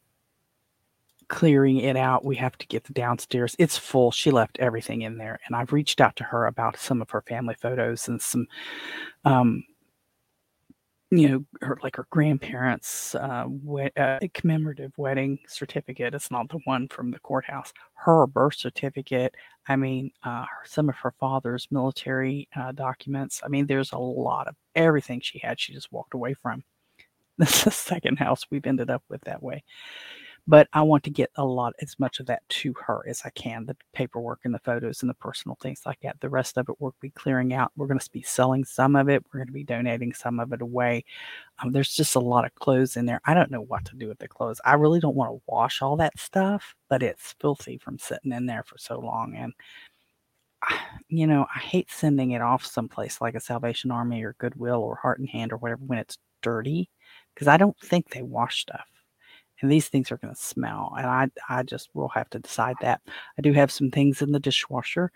clearing 1.27 1.77
it 1.77 1.95
out. 1.95 2.25
We 2.25 2.35
have 2.35 2.57
to 2.59 2.67
get 2.67 2.83
the 2.83 2.93
downstairs. 2.93 3.55
It's 3.57 3.77
full. 3.77 4.11
She 4.11 4.31
left 4.31 4.59
everything 4.59 5.01
in 5.01 5.17
there, 5.17 5.39
and 5.45 5.55
I've 5.55 5.73
reached 5.73 6.01
out 6.01 6.15
to 6.17 6.23
her 6.23 6.45
about 6.45 6.77
some 6.77 7.01
of 7.01 7.09
her 7.09 7.21
family 7.21 7.55
photos 7.55 8.07
and 8.07 8.21
some, 8.21 8.47
um, 9.25 9.63
you 11.17 11.29
know, 11.29 11.45
her 11.61 11.77
like 11.83 11.95
her 11.97 12.07
grandparents' 12.09 13.13
uh, 13.15 13.45
we- 13.47 13.91
uh, 13.97 14.19
commemorative 14.33 14.91
wedding 14.97 15.39
certificate. 15.47 16.13
It's 16.15 16.31
not 16.31 16.49
the 16.49 16.59
one 16.65 16.87
from 16.87 17.11
the 17.11 17.19
courthouse. 17.19 17.71
Her 17.93 18.25
birth 18.25 18.55
certificate. 18.55 19.35
I 19.67 19.75
mean, 19.75 20.11
uh, 20.23 20.45
some 20.65 20.89
of 20.89 20.95
her 20.95 21.11
father's 21.19 21.67
military 21.71 22.49
uh, 22.55 22.71
documents. 22.71 23.41
I 23.45 23.47
mean, 23.49 23.67
there's 23.67 23.91
a 23.91 23.97
lot 23.97 24.47
of 24.47 24.55
everything 24.75 25.21
she 25.21 25.39
had. 25.39 25.59
She 25.59 25.73
just 25.73 25.91
walked 25.91 26.15
away 26.15 26.33
from. 26.33 26.63
This 27.37 27.57
is 27.59 27.63
the 27.65 27.71
second 27.71 28.17
house 28.17 28.45
we've 28.49 28.65
ended 28.65 28.89
up 28.89 29.03
with 29.09 29.21
that 29.21 29.43
way. 29.43 29.63
But 30.45 30.67
I 30.73 30.81
want 30.81 31.03
to 31.05 31.09
get 31.09 31.31
a 31.37 31.45
lot, 31.45 31.73
as 31.81 31.97
much 31.99 32.19
of 32.19 32.25
that 32.25 32.41
to 32.49 32.73
her 32.85 33.01
as 33.07 33.21
I 33.23 33.29
can 33.29 33.65
the 33.65 33.77
paperwork 33.93 34.41
and 34.43 34.53
the 34.53 34.59
photos 34.59 35.01
and 35.01 35.09
the 35.09 35.13
personal 35.13 35.57
things 35.61 35.83
like 35.85 36.01
that. 36.01 36.19
The 36.19 36.29
rest 36.29 36.57
of 36.57 36.67
it 36.67 36.75
we'll 36.79 36.93
be 36.99 37.11
clearing 37.11 37.53
out. 37.53 37.71
We're 37.77 37.87
going 37.87 37.99
to 37.99 38.11
be 38.11 38.23
selling 38.23 38.65
some 38.65 38.95
of 38.97 39.07
it, 39.09 39.23
we're 39.31 39.39
going 39.39 39.47
to 39.47 39.53
be 39.53 39.63
donating 39.63 40.13
some 40.13 40.39
of 40.41 40.51
it 40.51 40.61
away. 40.61 41.05
Um, 41.59 41.71
there's 41.71 41.95
just 41.95 42.15
a 42.15 42.19
lot 42.19 42.45
of 42.45 42.55
clothes 42.55 42.97
in 42.97 43.05
there. 43.05 43.21
I 43.25 43.33
don't 43.33 43.51
know 43.51 43.61
what 43.61 43.85
to 43.85 43.95
do 43.95 44.07
with 44.09 44.19
the 44.19 44.27
clothes. 44.27 44.59
I 44.65 44.73
really 44.73 44.99
don't 44.99 45.15
want 45.15 45.31
to 45.31 45.41
wash 45.47 45.81
all 45.81 45.95
that 45.97 46.19
stuff, 46.19 46.75
but 46.89 47.03
it's 47.03 47.35
filthy 47.39 47.77
from 47.77 47.97
sitting 47.97 48.33
in 48.33 48.45
there 48.45 48.63
for 48.63 48.77
so 48.77 48.99
long. 48.99 49.35
And 49.35 49.53
you 51.09 51.27
know, 51.27 51.45
I 51.55 51.59
hate 51.59 51.91
sending 51.91 52.31
it 52.31 52.41
off 52.41 52.65
someplace 52.65 53.21
like 53.21 53.35
a 53.35 53.39
Salvation 53.39 53.91
Army 53.91 54.23
or 54.23 54.35
Goodwill 54.39 54.81
or 54.81 54.95
Heart 54.95 55.19
and 55.19 55.29
Hand 55.29 55.51
or 55.53 55.57
whatever 55.57 55.81
when 55.85 55.99
it's 55.99 56.17
dirty 56.41 56.89
because 57.33 57.47
I 57.47 57.57
don't 57.57 57.77
think 57.79 58.09
they 58.09 58.21
wash 58.21 58.61
stuff. 58.61 58.85
And 59.61 59.71
these 59.71 59.87
things 59.87 60.11
are 60.11 60.17
going 60.17 60.33
to 60.33 60.39
smell. 60.39 60.93
And 60.97 61.07
I, 61.07 61.29
I 61.49 61.63
just 61.63 61.89
will 61.93 62.09
have 62.09 62.29
to 62.31 62.39
decide 62.39 62.75
that. 62.81 63.01
I 63.37 63.41
do 63.41 63.53
have 63.53 63.71
some 63.71 63.91
things 63.91 64.21
in 64.21 64.31
the 64.31 64.39
dishwasher 64.39 65.11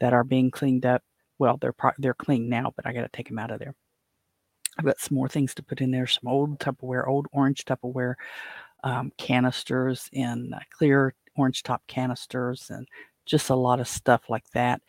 that 0.00 0.12
are 0.12 0.24
being 0.24 0.50
cleaned 0.50 0.86
up. 0.86 1.02
Well, 1.38 1.58
they're 1.60 1.72
pro- 1.72 1.92
they're 1.98 2.14
clean 2.14 2.48
now, 2.48 2.72
but 2.76 2.86
I 2.86 2.92
got 2.92 3.02
to 3.02 3.08
take 3.08 3.28
them 3.28 3.38
out 3.38 3.50
of 3.50 3.58
there. 3.58 3.74
I've 4.78 4.84
got 4.84 5.00
some 5.00 5.16
more 5.16 5.28
things 5.28 5.54
to 5.54 5.62
put 5.62 5.80
in 5.80 5.90
there. 5.90 6.06
Some 6.06 6.28
old 6.28 6.58
Tupperware, 6.58 7.06
old 7.06 7.26
orange 7.32 7.64
Tupperware 7.64 8.14
um, 8.84 9.12
canisters 9.18 10.08
and 10.14 10.54
uh, 10.54 10.58
clear 10.70 11.14
orange 11.36 11.62
top 11.62 11.82
canisters, 11.86 12.70
and 12.70 12.86
just 13.26 13.50
a 13.50 13.54
lot 13.54 13.80
of 13.80 13.88
stuff 13.88 14.22
like 14.28 14.48
that 14.54 14.80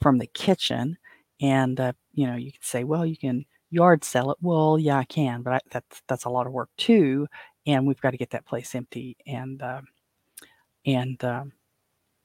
from 0.00 0.18
the 0.18 0.26
kitchen. 0.28 0.96
And 1.40 1.78
uh, 1.80 1.92
you 2.14 2.26
know, 2.26 2.36
you 2.36 2.52
can 2.52 2.62
say, 2.62 2.84
well, 2.84 3.04
you 3.04 3.16
can 3.16 3.44
yard 3.70 4.04
sell 4.04 4.30
it. 4.30 4.38
Well, 4.40 4.78
yeah, 4.78 4.98
I 4.98 5.04
can, 5.04 5.42
but 5.42 5.54
I, 5.54 5.60
that's 5.70 6.02
that's 6.08 6.24
a 6.24 6.30
lot 6.30 6.46
of 6.46 6.52
work 6.52 6.70
too, 6.76 7.26
and 7.66 7.86
we've 7.86 8.00
got 8.00 8.10
to 8.10 8.16
get 8.16 8.30
that 8.30 8.46
place 8.46 8.74
empty 8.74 9.16
and 9.26 9.62
uh, 9.62 9.80
and 10.86 11.22
uh, 11.24 11.44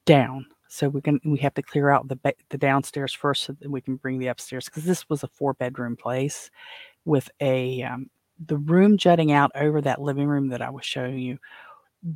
down. 0.05 0.45
So 0.69 0.89
we 0.89 1.01
can 1.01 1.19
we 1.23 1.37
have 1.39 1.53
to 1.55 1.61
clear 1.61 1.89
out 1.89 2.07
the 2.07 2.19
the 2.49 2.57
downstairs 2.57 3.13
first, 3.13 3.43
so 3.43 3.53
that 3.53 3.71
we 3.71 3.81
can 3.81 3.95
bring 3.95 4.19
the 4.19 4.27
upstairs 4.27 4.65
because 4.65 4.83
this 4.83 5.09
was 5.09 5.23
a 5.23 5.27
four 5.27 5.53
bedroom 5.53 5.95
place 5.95 6.49
with 7.05 7.29
a 7.39 7.83
um, 7.83 8.09
the 8.47 8.57
room 8.57 8.97
jutting 8.97 9.31
out 9.31 9.51
over 9.55 9.81
that 9.81 10.01
living 10.01 10.27
room 10.27 10.49
that 10.49 10.61
I 10.61 10.69
was 10.69 10.85
showing 10.85 11.19
you 11.19 11.37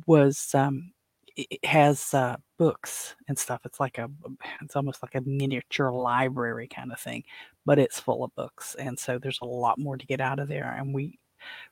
was 0.06 0.54
um, 0.54 0.92
it 1.36 1.64
has 1.64 2.12
uh, 2.14 2.36
books 2.58 3.14
and 3.28 3.38
stuff. 3.38 3.62
It's 3.64 3.80
like 3.80 3.98
a, 3.98 4.10
it's 4.60 4.76
almost 4.76 5.02
like 5.02 5.14
a 5.14 5.22
miniature 5.22 5.90
library 5.90 6.68
kind 6.68 6.92
of 6.92 7.00
thing, 7.00 7.24
but 7.64 7.78
it's 7.78 8.00
full 8.00 8.24
of 8.24 8.34
books, 8.34 8.76
and 8.78 8.98
so 8.98 9.18
there's 9.18 9.40
a 9.42 9.46
lot 9.46 9.78
more 9.78 9.96
to 9.96 10.06
get 10.06 10.20
out 10.20 10.38
of 10.38 10.48
there, 10.48 10.74
and 10.78 10.94
we 10.94 11.18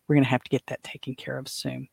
we're 0.07 0.17
gonna 0.17 0.27
have 0.27 0.43
to 0.45 0.51
get 0.51 0.67
that 0.67 0.83
taken 0.83 1.15
care 1.15 1.39
of 1.39 1.49
soon. 1.49 1.89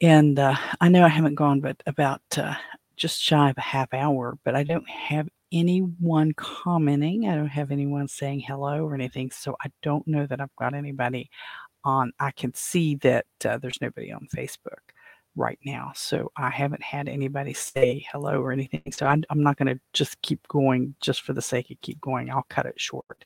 And 0.00 0.38
uh, 0.38 0.54
I 0.80 0.88
know 0.88 1.04
I 1.04 1.08
haven't 1.08 1.34
gone, 1.34 1.60
but 1.60 1.82
about 1.86 2.22
uh, 2.36 2.54
just 2.96 3.20
shy 3.20 3.50
of 3.50 3.58
a 3.58 3.62
half 3.62 3.92
hour, 3.92 4.38
but 4.44 4.54
I 4.54 4.62
don't 4.62 4.88
have 4.88 5.28
anyone 5.50 6.32
commenting. 6.34 7.28
I 7.28 7.34
don't 7.34 7.46
have 7.48 7.70
anyone 7.70 8.06
saying 8.08 8.40
hello 8.40 8.84
or 8.84 8.94
anything, 8.94 9.30
so 9.30 9.56
I 9.64 9.70
don't 9.82 10.06
know 10.06 10.26
that 10.26 10.40
I've 10.40 10.54
got 10.56 10.74
anybody 10.74 11.30
on. 11.84 12.12
I 12.20 12.30
can 12.32 12.54
see 12.54 12.96
that 12.96 13.26
uh, 13.44 13.58
there's 13.58 13.80
nobody 13.80 14.12
on 14.12 14.28
Facebook 14.34 14.92
right 15.36 15.58
now. 15.64 15.92
So 15.94 16.30
I 16.36 16.50
haven't 16.50 16.82
had 16.82 17.08
anybody 17.08 17.54
say 17.54 18.04
hello 18.12 18.40
or 18.42 18.52
anything. 18.52 18.82
So 18.90 19.06
I, 19.06 19.12
am 19.12 19.42
not 19.42 19.56
going 19.56 19.74
to 19.74 19.80
just 19.92 20.20
keep 20.22 20.46
going 20.48 20.94
just 21.00 21.22
for 21.22 21.32
the 21.32 21.42
sake 21.42 21.70
of 21.70 21.80
keep 21.80 22.00
going. 22.00 22.30
I'll 22.30 22.46
cut 22.48 22.66
it 22.66 22.78
short 22.78 23.24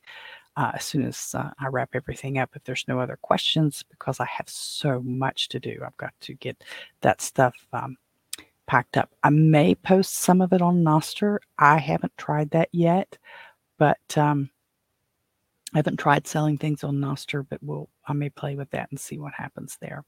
uh, 0.55 0.71
as 0.75 0.85
soon 0.85 1.05
as 1.05 1.35
uh, 1.35 1.49
I 1.59 1.67
wrap 1.67 1.89
everything 1.93 2.37
up. 2.37 2.51
If 2.55 2.63
there's 2.63 2.85
no 2.87 2.99
other 2.99 3.17
questions, 3.21 3.83
because 3.89 4.19
I 4.19 4.25
have 4.25 4.49
so 4.49 5.01
much 5.01 5.49
to 5.49 5.59
do, 5.59 5.81
I've 5.85 5.97
got 5.97 6.13
to 6.21 6.33
get 6.35 6.63
that 7.01 7.21
stuff 7.21 7.55
um, 7.73 7.97
packed 8.67 8.97
up. 8.97 9.09
I 9.23 9.29
may 9.29 9.75
post 9.75 10.15
some 10.15 10.41
of 10.41 10.53
it 10.53 10.61
on 10.61 10.83
Nostr. 10.83 11.39
I 11.57 11.77
haven't 11.77 12.17
tried 12.17 12.51
that 12.51 12.69
yet, 12.71 13.17
but 13.77 14.17
um, 14.17 14.49
I 15.73 15.79
haven't 15.79 15.97
tried 15.97 16.27
selling 16.27 16.57
things 16.57 16.83
on 16.83 16.97
Nostr, 16.97 17.45
but 17.49 17.61
we'll 17.63 17.89
I 18.07 18.13
may 18.13 18.29
play 18.29 18.55
with 18.55 18.69
that 18.71 18.89
and 18.91 18.99
see 18.99 19.17
what 19.17 19.33
happens 19.33 19.77
there. 19.81 20.03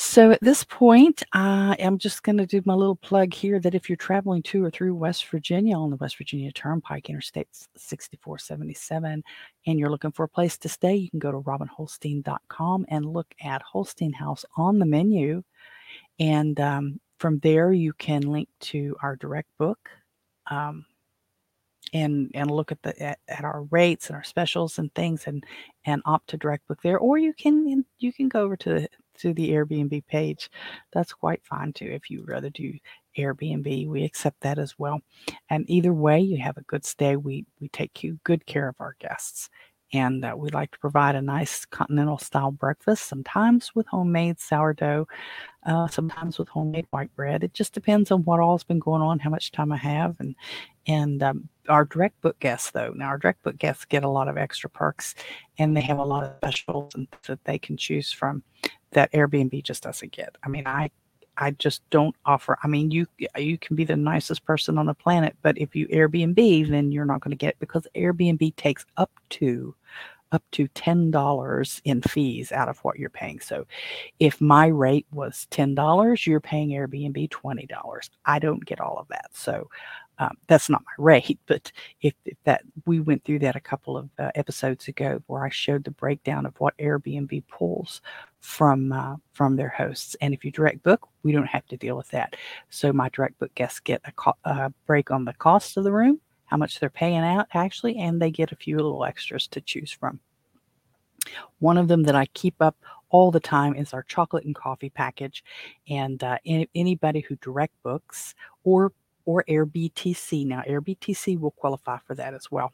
So 0.00 0.30
at 0.30 0.40
this 0.40 0.62
point, 0.62 1.24
I 1.32 1.74
am 1.80 1.98
just 1.98 2.22
going 2.22 2.38
to 2.38 2.46
do 2.46 2.62
my 2.64 2.72
little 2.72 2.94
plug 2.94 3.34
here 3.34 3.58
that 3.58 3.74
if 3.74 3.90
you're 3.90 3.96
traveling 3.96 4.44
to 4.44 4.64
or 4.64 4.70
through 4.70 4.94
West 4.94 5.26
Virginia 5.26 5.76
on 5.76 5.90
the 5.90 5.96
West 5.96 6.18
Virginia 6.18 6.52
Turnpike, 6.52 7.10
Interstate 7.10 7.48
6477, 7.76 9.24
and 9.66 9.78
you're 9.78 9.90
looking 9.90 10.12
for 10.12 10.22
a 10.22 10.28
place 10.28 10.56
to 10.58 10.68
stay, 10.68 10.94
you 10.94 11.10
can 11.10 11.18
go 11.18 11.32
to 11.32 11.40
robinholstein.com 11.40 12.86
and 12.88 13.12
look 13.12 13.26
at 13.42 13.60
Holstein 13.60 14.12
House 14.12 14.44
on 14.56 14.78
the 14.78 14.86
menu. 14.86 15.42
And 16.20 16.60
um, 16.60 17.00
from 17.18 17.40
there, 17.40 17.72
you 17.72 17.92
can 17.92 18.22
link 18.22 18.48
to 18.60 18.94
our 19.02 19.16
direct 19.16 19.50
book. 19.58 19.90
Um, 20.48 20.86
and 21.94 22.30
and 22.34 22.50
look 22.50 22.70
at 22.70 22.82
the 22.82 23.00
at, 23.02 23.18
at, 23.28 23.44
our 23.44 23.62
rates 23.70 24.08
and 24.08 24.16
our 24.16 24.22
specials 24.22 24.78
and 24.78 24.94
things 24.94 25.26
and 25.26 25.42
and 25.86 26.02
opt 26.04 26.28
to 26.28 26.36
direct 26.36 26.68
book 26.68 26.82
there 26.82 26.98
or 26.98 27.16
you 27.16 27.32
can 27.32 27.82
you 27.98 28.12
can 28.12 28.28
go 28.28 28.42
over 28.42 28.58
to 28.58 28.68
the 28.68 28.88
to 29.18 29.34
the 29.34 29.50
airbnb 29.50 30.06
page 30.06 30.50
that's 30.92 31.12
quite 31.12 31.44
fine 31.44 31.72
too 31.72 31.90
if 31.90 32.10
you 32.10 32.24
rather 32.26 32.50
do 32.50 32.72
airbnb 33.18 33.88
we 33.88 34.04
accept 34.04 34.40
that 34.40 34.58
as 34.58 34.78
well. 34.78 35.00
And 35.50 35.68
either 35.68 35.92
way 35.92 36.20
you 36.20 36.38
have 36.38 36.56
a 36.56 36.62
good 36.62 36.84
stay 36.84 37.16
we 37.16 37.44
we 37.60 37.68
take 37.68 38.02
you 38.02 38.18
good 38.24 38.46
care 38.46 38.68
of 38.68 38.76
our 38.80 38.96
guests. 38.98 39.50
And 39.94 40.22
uh, 40.22 40.34
we 40.36 40.50
like 40.50 40.70
to 40.72 40.78
provide 40.78 41.14
a 41.14 41.22
nice 41.22 41.64
continental 41.64 42.18
style 42.18 42.50
breakfast 42.50 43.08
sometimes 43.08 43.74
with 43.74 43.86
homemade 43.86 44.38
sourdough 44.38 45.08
uh, 45.66 45.88
sometimes 45.88 46.38
with 46.38 46.48
homemade 46.48 46.86
white 46.90 47.14
bread. 47.16 47.42
It 47.42 47.54
just 47.54 47.72
depends 47.72 48.10
on 48.10 48.22
what 48.24 48.38
all's 48.38 48.64
been 48.64 48.78
going 48.78 49.02
on 49.02 49.18
how 49.18 49.30
much 49.30 49.50
time 49.50 49.72
i 49.72 49.76
have 49.76 50.16
and 50.20 50.34
and 50.86 51.22
um, 51.22 51.48
our 51.68 51.84
direct 51.84 52.20
book 52.20 52.38
guests 52.38 52.70
though 52.70 52.92
now 52.94 53.06
our 53.06 53.18
direct 53.18 53.42
book 53.42 53.58
guests 53.58 53.84
get 53.84 54.04
a 54.04 54.08
lot 54.08 54.28
of 54.28 54.36
extra 54.36 54.70
perks 54.70 55.14
and 55.58 55.76
they 55.76 55.80
have 55.80 55.98
a 55.98 56.04
lot 56.04 56.24
of 56.24 56.36
specials 56.36 56.94
that 57.26 57.42
they 57.44 57.58
can 57.58 57.76
choose 57.76 58.12
from 58.12 58.42
that 58.90 59.12
airbnb 59.12 59.62
just 59.62 59.82
doesn't 59.82 60.12
get 60.12 60.36
i 60.42 60.48
mean 60.48 60.66
i 60.66 60.90
I 61.40 61.52
just 61.52 61.88
don't 61.90 62.16
offer. 62.26 62.58
I 62.62 62.66
mean, 62.66 62.90
you 62.90 63.06
you 63.36 63.58
can 63.58 63.76
be 63.76 63.84
the 63.84 63.96
nicest 63.96 64.44
person 64.44 64.76
on 64.76 64.86
the 64.86 64.94
planet, 64.94 65.36
but 65.40 65.56
if 65.56 65.74
you 65.74 65.86
Airbnb, 65.88 66.68
then 66.68 66.90
you're 66.90 67.04
not 67.04 67.20
going 67.20 67.30
to 67.30 67.36
get 67.36 67.58
because 67.60 67.86
Airbnb 67.94 68.56
takes 68.56 68.84
up 68.96 69.12
to 69.30 69.74
up 70.32 70.42
to 70.52 70.68
$10 70.68 71.80
in 71.84 72.02
fees 72.02 72.52
out 72.52 72.68
of 72.68 72.78
what 72.80 72.98
you're 72.98 73.08
paying. 73.08 73.40
So 73.40 73.66
if 74.20 74.40
my 74.40 74.66
rate 74.66 75.06
was 75.10 75.46
$10, 75.50 76.26
you're 76.26 76.40
paying 76.40 76.70
Airbnb 76.70 77.30
$20. 77.30 78.10
I 78.26 78.38
don't 78.38 78.64
get 78.64 78.80
all 78.80 78.98
of 78.98 79.08
that. 79.08 79.30
So 79.32 79.68
um, 80.18 80.36
that's 80.46 80.68
not 80.68 80.82
my 80.84 81.04
rate, 81.04 81.38
but 81.46 81.72
if, 82.02 82.14
if, 82.24 82.36
that 82.44 82.62
we 82.86 83.00
went 83.00 83.24
through 83.24 83.38
that 83.40 83.56
a 83.56 83.60
couple 83.60 83.96
of 83.96 84.10
uh, 84.18 84.30
episodes 84.34 84.88
ago, 84.88 85.22
where 85.26 85.44
I 85.44 85.50
showed 85.50 85.84
the 85.84 85.92
breakdown 85.92 86.44
of 86.44 86.58
what 86.58 86.76
Airbnb 86.78 87.44
pulls 87.48 88.02
from 88.40 88.92
uh, 88.92 89.16
from 89.32 89.56
their 89.56 89.68
hosts, 89.68 90.16
and 90.20 90.32
if 90.32 90.44
you 90.44 90.50
direct 90.50 90.82
book, 90.82 91.08
we 91.22 91.32
don't 91.32 91.46
have 91.46 91.66
to 91.66 91.76
deal 91.76 91.96
with 91.96 92.08
that. 92.10 92.36
So 92.70 92.92
my 92.92 93.08
direct 93.10 93.38
book 93.38 93.54
guests 93.54 93.80
get 93.80 94.00
a 94.04 94.12
co- 94.12 94.72
break 94.86 95.10
on 95.10 95.24
the 95.24 95.34
cost 95.34 95.76
of 95.76 95.84
the 95.84 95.92
room, 95.92 96.20
how 96.46 96.56
much 96.56 96.78
they're 96.78 96.90
paying 96.90 97.18
out 97.18 97.46
actually, 97.54 97.96
and 97.98 98.20
they 98.20 98.30
get 98.30 98.52
a 98.52 98.56
few 98.56 98.76
little 98.76 99.04
extras 99.04 99.46
to 99.48 99.60
choose 99.60 99.90
from. 99.90 100.20
One 101.58 101.76
of 101.76 101.88
them 101.88 102.04
that 102.04 102.14
I 102.14 102.26
keep 102.26 102.54
up 102.60 102.76
all 103.10 103.30
the 103.30 103.40
time 103.40 103.74
is 103.74 103.92
our 103.92 104.02
chocolate 104.02 104.44
and 104.44 104.54
coffee 104.54 104.90
package, 104.90 105.44
and 105.88 106.22
uh, 106.22 106.38
any, 106.44 106.68
anybody 106.74 107.20
who 107.20 107.36
direct 107.36 107.74
books 107.82 108.34
or 108.64 108.92
or 109.24 109.44
AirBTC. 109.46 110.46
Now, 110.46 110.62
AirBTC 110.62 111.38
will 111.38 111.50
qualify 111.50 111.98
for 112.06 112.14
that 112.14 112.32
as 112.32 112.50
well. 112.50 112.72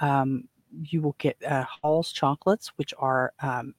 Um, 0.00 0.48
you 0.82 1.00
will 1.00 1.16
get 1.18 1.36
uh, 1.44 1.64
Holl's 1.64 2.12
chocolates, 2.12 2.72
which 2.76 2.94
are 2.98 3.32
um, 3.40 3.74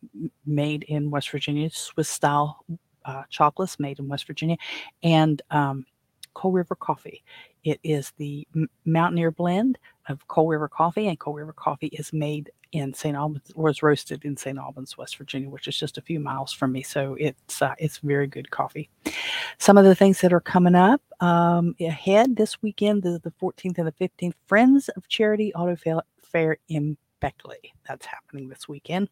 made 0.46 0.84
in 0.84 1.12
West 1.12 1.30
Virginia, 1.30 1.70
Swiss 1.70 2.10
style 2.10 2.64
uh, 3.06 3.24
chocolates 3.30 3.80
made 3.80 4.00
in 4.00 4.08
West 4.08 4.28
Virginia, 4.28 4.58
and 5.04 5.42
um, 5.52 5.86
Coal 6.34 6.52
River 6.52 6.76
coffee. 6.76 7.24
It 7.64 7.80
is 7.84 8.14
the 8.18 8.48
Mountaineer 8.86 9.32
blend 9.32 9.80
of 10.08 10.28
Coal 10.28 10.48
River 10.48 10.68
coffee, 10.68 11.08
and 11.08 11.20
Coal 11.20 11.34
River 11.34 11.54
coffee 11.54 11.88
is 11.88 12.14
made 12.14 12.52
in 12.72 12.94
St. 12.94 13.16
Albans, 13.16 13.52
or 13.56 13.70
is 13.70 13.82
roasted 13.82 14.26
in 14.26 14.36
St. 14.36 14.58
Albans, 14.58 14.98
West 14.98 15.18
Virginia, 15.18 15.50
which 15.50 15.68
is 15.68 15.78
just 15.78 15.98
a 15.98 16.02
few 16.02 16.20
miles 16.20 16.52
from 16.52 16.74
me. 16.74 16.84
So 16.84 17.16
it's 17.20 17.62
uh, 17.62 17.74
it's 17.80 18.00
very 18.00 18.28
good 18.28 18.52
coffee. 18.52 18.90
Some 19.58 19.78
of 19.78 19.86
the 19.86 19.96
things 19.96 20.20
that 20.22 20.34
are 20.34 20.42
coming 20.42 20.76
up 20.76 21.02
um, 21.22 21.76
ahead 21.80 22.36
this 22.36 22.62
weekend, 22.62 23.04
the, 23.04 23.20
the 23.24 23.32
14th 23.42 23.78
and 23.78 23.88
the 23.88 23.92
15th, 23.94 24.34
Friends 24.48 24.90
of 24.90 25.08
Charity 25.08 25.54
Auto 25.54 25.76
Fair 26.32 26.58
in 26.68 26.98
Beckley. 27.20 27.74
That's 27.88 28.06
happening 28.06 28.50
this 28.50 28.68
weekend. 28.68 29.10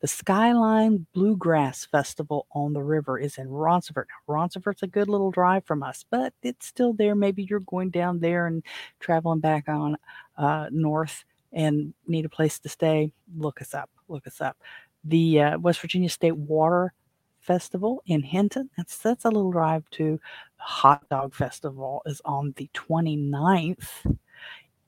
The 0.00 0.08
Skyline 0.08 1.06
Bluegrass 1.12 1.84
Festival 1.84 2.46
on 2.52 2.72
the 2.72 2.82
river 2.82 3.18
is 3.18 3.38
in 3.38 3.48
Ronceverte. 3.48 4.06
Now, 4.08 4.34
Ronceverte's 4.34 4.82
a 4.82 4.88
good 4.88 5.08
little 5.08 5.30
drive 5.30 5.64
from 5.64 5.82
us, 5.82 6.04
but 6.10 6.32
it's 6.42 6.66
still 6.66 6.92
there. 6.92 7.14
Maybe 7.14 7.44
you're 7.44 7.60
going 7.60 7.90
down 7.90 8.20
there 8.20 8.46
and 8.46 8.62
traveling 9.00 9.40
back 9.40 9.68
on 9.68 9.96
uh, 10.36 10.68
north 10.70 11.24
and 11.52 11.94
need 12.06 12.24
a 12.24 12.30
place 12.30 12.58
to 12.58 12.68
stay. 12.68 13.12
Look 13.36 13.60
us 13.60 13.74
up. 13.74 13.90
Look 14.08 14.26
us 14.26 14.40
up. 14.40 14.56
The 15.04 15.40
uh, 15.40 15.58
West 15.58 15.80
Virginia 15.80 16.08
State 16.08 16.36
Water 16.36 16.92
Festival 17.40 18.02
in 18.06 18.22
Hinton. 18.22 18.70
That's 18.76 18.98
that's 18.98 19.24
a 19.24 19.30
little 19.30 19.50
drive 19.50 19.88
to. 19.92 20.20
Hot 20.56 21.08
Dog 21.08 21.34
Festival 21.34 22.02
is 22.06 22.22
on 22.24 22.54
the 22.56 22.70
29th 22.72 24.16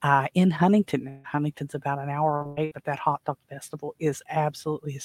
uh, 0.05 0.27
in 0.35 0.51
Huntington. 0.51 1.23
Huntington's 1.25 1.75
about 1.75 1.99
an 1.99 2.11
hour 2.11 2.43
away, 2.43 2.71
but 2.75 2.85
that 2.85 2.99
hot 2.99 3.23
dog 3.25 3.39
festival 3.49 3.95
is 3.99 4.23
absolutely 4.29 5.01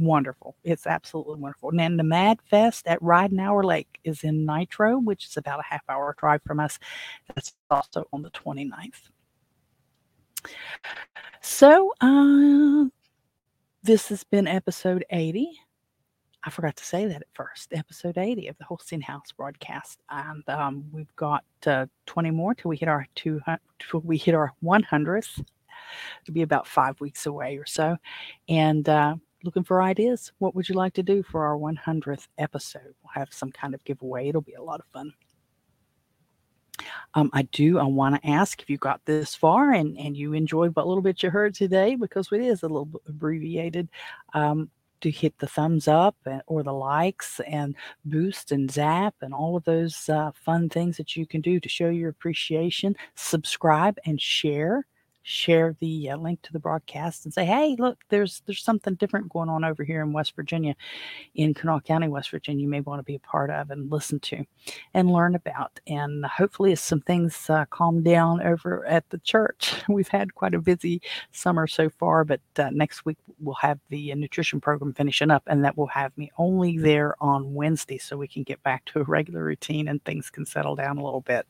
wonderful. 0.00 0.56
It's 0.64 0.86
absolutely 0.86 1.36
wonderful. 1.36 1.68
And 1.68 1.78
then 1.78 1.98
the 1.98 2.02
Mad 2.02 2.38
Fest 2.48 2.86
at 2.86 2.98
Ridenour 3.00 3.62
Lake 3.62 4.00
is 4.04 4.24
in 4.24 4.46
Nitro, 4.46 4.98
which 4.98 5.26
is 5.26 5.36
about 5.36 5.60
a 5.60 5.64
half 5.64 5.82
hour 5.90 6.16
drive 6.18 6.40
from 6.46 6.60
us. 6.60 6.78
That's 7.34 7.52
also 7.70 8.08
on 8.10 8.22
the 8.22 8.30
29th. 8.30 9.10
So, 11.42 11.92
uh, 12.00 12.86
this 13.82 14.08
has 14.08 14.24
been 14.24 14.46
episode 14.46 15.04
80. 15.10 15.60
I 16.48 16.50
forgot 16.50 16.76
to 16.76 16.84
say 16.84 17.04
that 17.04 17.20
at 17.20 17.26
first. 17.34 17.74
Episode 17.74 18.16
80 18.16 18.48
of 18.48 18.56
the 18.56 18.64
Holstein 18.64 19.02
House 19.02 19.32
broadcast, 19.36 20.00
and 20.08 20.42
um, 20.48 20.82
we've 20.90 21.14
got 21.14 21.44
uh, 21.66 21.84
20 22.06 22.30
more 22.30 22.54
till 22.54 22.70
we 22.70 22.78
hit 22.78 22.88
our 22.88 23.06
200. 23.16 23.60
Till 23.78 24.00
we 24.00 24.16
hit 24.16 24.34
our 24.34 24.54
100th. 24.64 25.44
It'll 26.22 26.32
be 26.32 26.40
about 26.40 26.66
five 26.66 26.98
weeks 27.02 27.26
away 27.26 27.58
or 27.58 27.66
so, 27.66 27.98
and 28.48 28.88
uh, 28.88 29.16
looking 29.44 29.62
for 29.62 29.82
ideas. 29.82 30.32
What 30.38 30.54
would 30.54 30.70
you 30.70 30.74
like 30.74 30.94
to 30.94 31.02
do 31.02 31.22
for 31.22 31.44
our 31.44 31.58
100th 31.58 32.28
episode? 32.38 32.94
We'll 33.02 33.12
have 33.12 33.28
some 33.30 33.52
kind 33.52 33.74
of 33.74 33.84
giveaway. 33.84 34.30
It'll 34.30 34.40
be 34.40 34.54
a 34.54 34.62
lot 34.62 34.80
of 34.80 34.86
fun. 34.90 35.12
Um, 37.12 37.28
I 37.34 37.42
do. 37.42 37.78
I 37.78 37.84
want 37.84 38.22
to 38.22 38.26
ask 38.26 38.62
if 38.62 38.70
you 38.70 38.78
got 38.78 39.04
this 39.04 39.34
far 39.34 39.72
and 39.72 39.98
and 39.98 40.16
you 40.16 40.32
enjoyed 40.32 40.74
what 40.74 40.86
little 40.86 41.02
bit 41.02 41.22
you 41.22 41.28
heard 41.28 41.54
today, 41.54 41.94
because 41.94 42.32
it 42.32 42.40
is 42.40 42.62
a 42.62 42.68
little 42.68 42.88
abbreviated. 43.06 43.90
Um, 44.32 44.70
to 45.00 45.10
hit 45.10 45.38
the 45.38 45.46
thumbs 45.46 45.88
up 45.88 46.16
and, 46.26 46.42
or 46.46 46.62
the 46.62 46.72
likes 46.72 47.40
and 47.46 47.74
boost 48.04 48.52
and 48.52 48.70
zap 48.70 49.14
and 49.20 49.34
all 49.34 49.56
of 49.56 49.64
those 49.64 50.08
uh, 50.08 50.30
fun 50.34 50.68
things 50.68 50.96
that 50.96 51.16
you 51.16 51.26
can 51.26 51.40
do 51.40 51.60
to 51.60 51.68
show 51.68 51.88
your 51.88 52.10
appreciation. 52.10 52.96
Subscribe 53.14 53.98
and 54.04 54.20
share 54.20 54.86
share 55.28 55.76
the 55.78 56.08
uh, 56.10 56.16
link 56.16 56.40
to 56.40 56.52
the 56.52 56.58
broadcast 56.58 57.24
and 57.24 57.34
say, 57.34 57.44
"Hey, 57.44 57.76
look, 57.78 57.98
there's 58.08 58.42
there's 58.46 58.62
something 58.62 58.94
different 58.94 59.28
going 59.28 59.50
on 59.50 59.62
over 59.62 59.84
here 59.84 60.00
in 60.00 60.12
West 60.12 60.34
Virginia, 60.34 60.74
in 61.34 61.52
Kanawha 61.52 61.82
County, 61.82 62.08
West 62.08 62.30
Virginia. 62.30 62.62
You 62.62 62.68
may 62.68 62.80
want 62.80 62.98
to 63.00 63.04
be 63.04 63.16
a 63.16 63.20
part 63.20 63.50
of 63.50 63.70
and 63.70 63.92
listen 63.92 64.20
to, 64.20 64.44
and 64.94 65.10
learn 65.10 65.34
about. 65.34 65.78
And 65.86 66.24
hopefully, 66.24 66.72
as 66.72 66.80
some 66.80 67.02
things 67.02 67.50
uh, 67.50 67.66
calm 67.68 68.02
down 68.02 68.40
over 68.40 68.86
at 68.86 69.08
the 69.10 69.18
church, 69.18 69.74
we've 69.88 70.08
had 70.08 70.34
quite 70.34 70.54
a 70.54 70.60
busy 70.60 71.02
summer 71.30 71.66
so 71.66 71.90
far. 71.90 72.24
But 72.24 72.40
uh, 72.58 72.70
next 72.72 73.04
week 73.04 73.18
we'll 73.38 73.54
have 73.56 73.78
the 73.90 74.14
nutrition 74.14 74.60
program 74.62 74.94
finishing 74.94 75.30
up, 75.30 75.42
and 75.46 75.62
that 75.64 75.76
will 75.76 75.88
have 75.88 76.16
me 76.16 76.30
only 76.38 76.78
there 76.78 77.14
on 77.20 77.52
Wednesday, 77.52 77.98
so 77.98 78.16
we 78.16 78.28
can 78.28 78.44
get 78.44 78.62
back 78.62 78.86
to 78.86 79.00
a 79.00 79.04
regular 79.04 79.44
routine 79.44 79.88
and 79.88 80.02
things 80.04 80.30
can 80.30 80.46
settle 80.46 80.74
down 80.74 80.96
a 80.96 81.04
little 81.04 81.20
bit." 81.20 81.46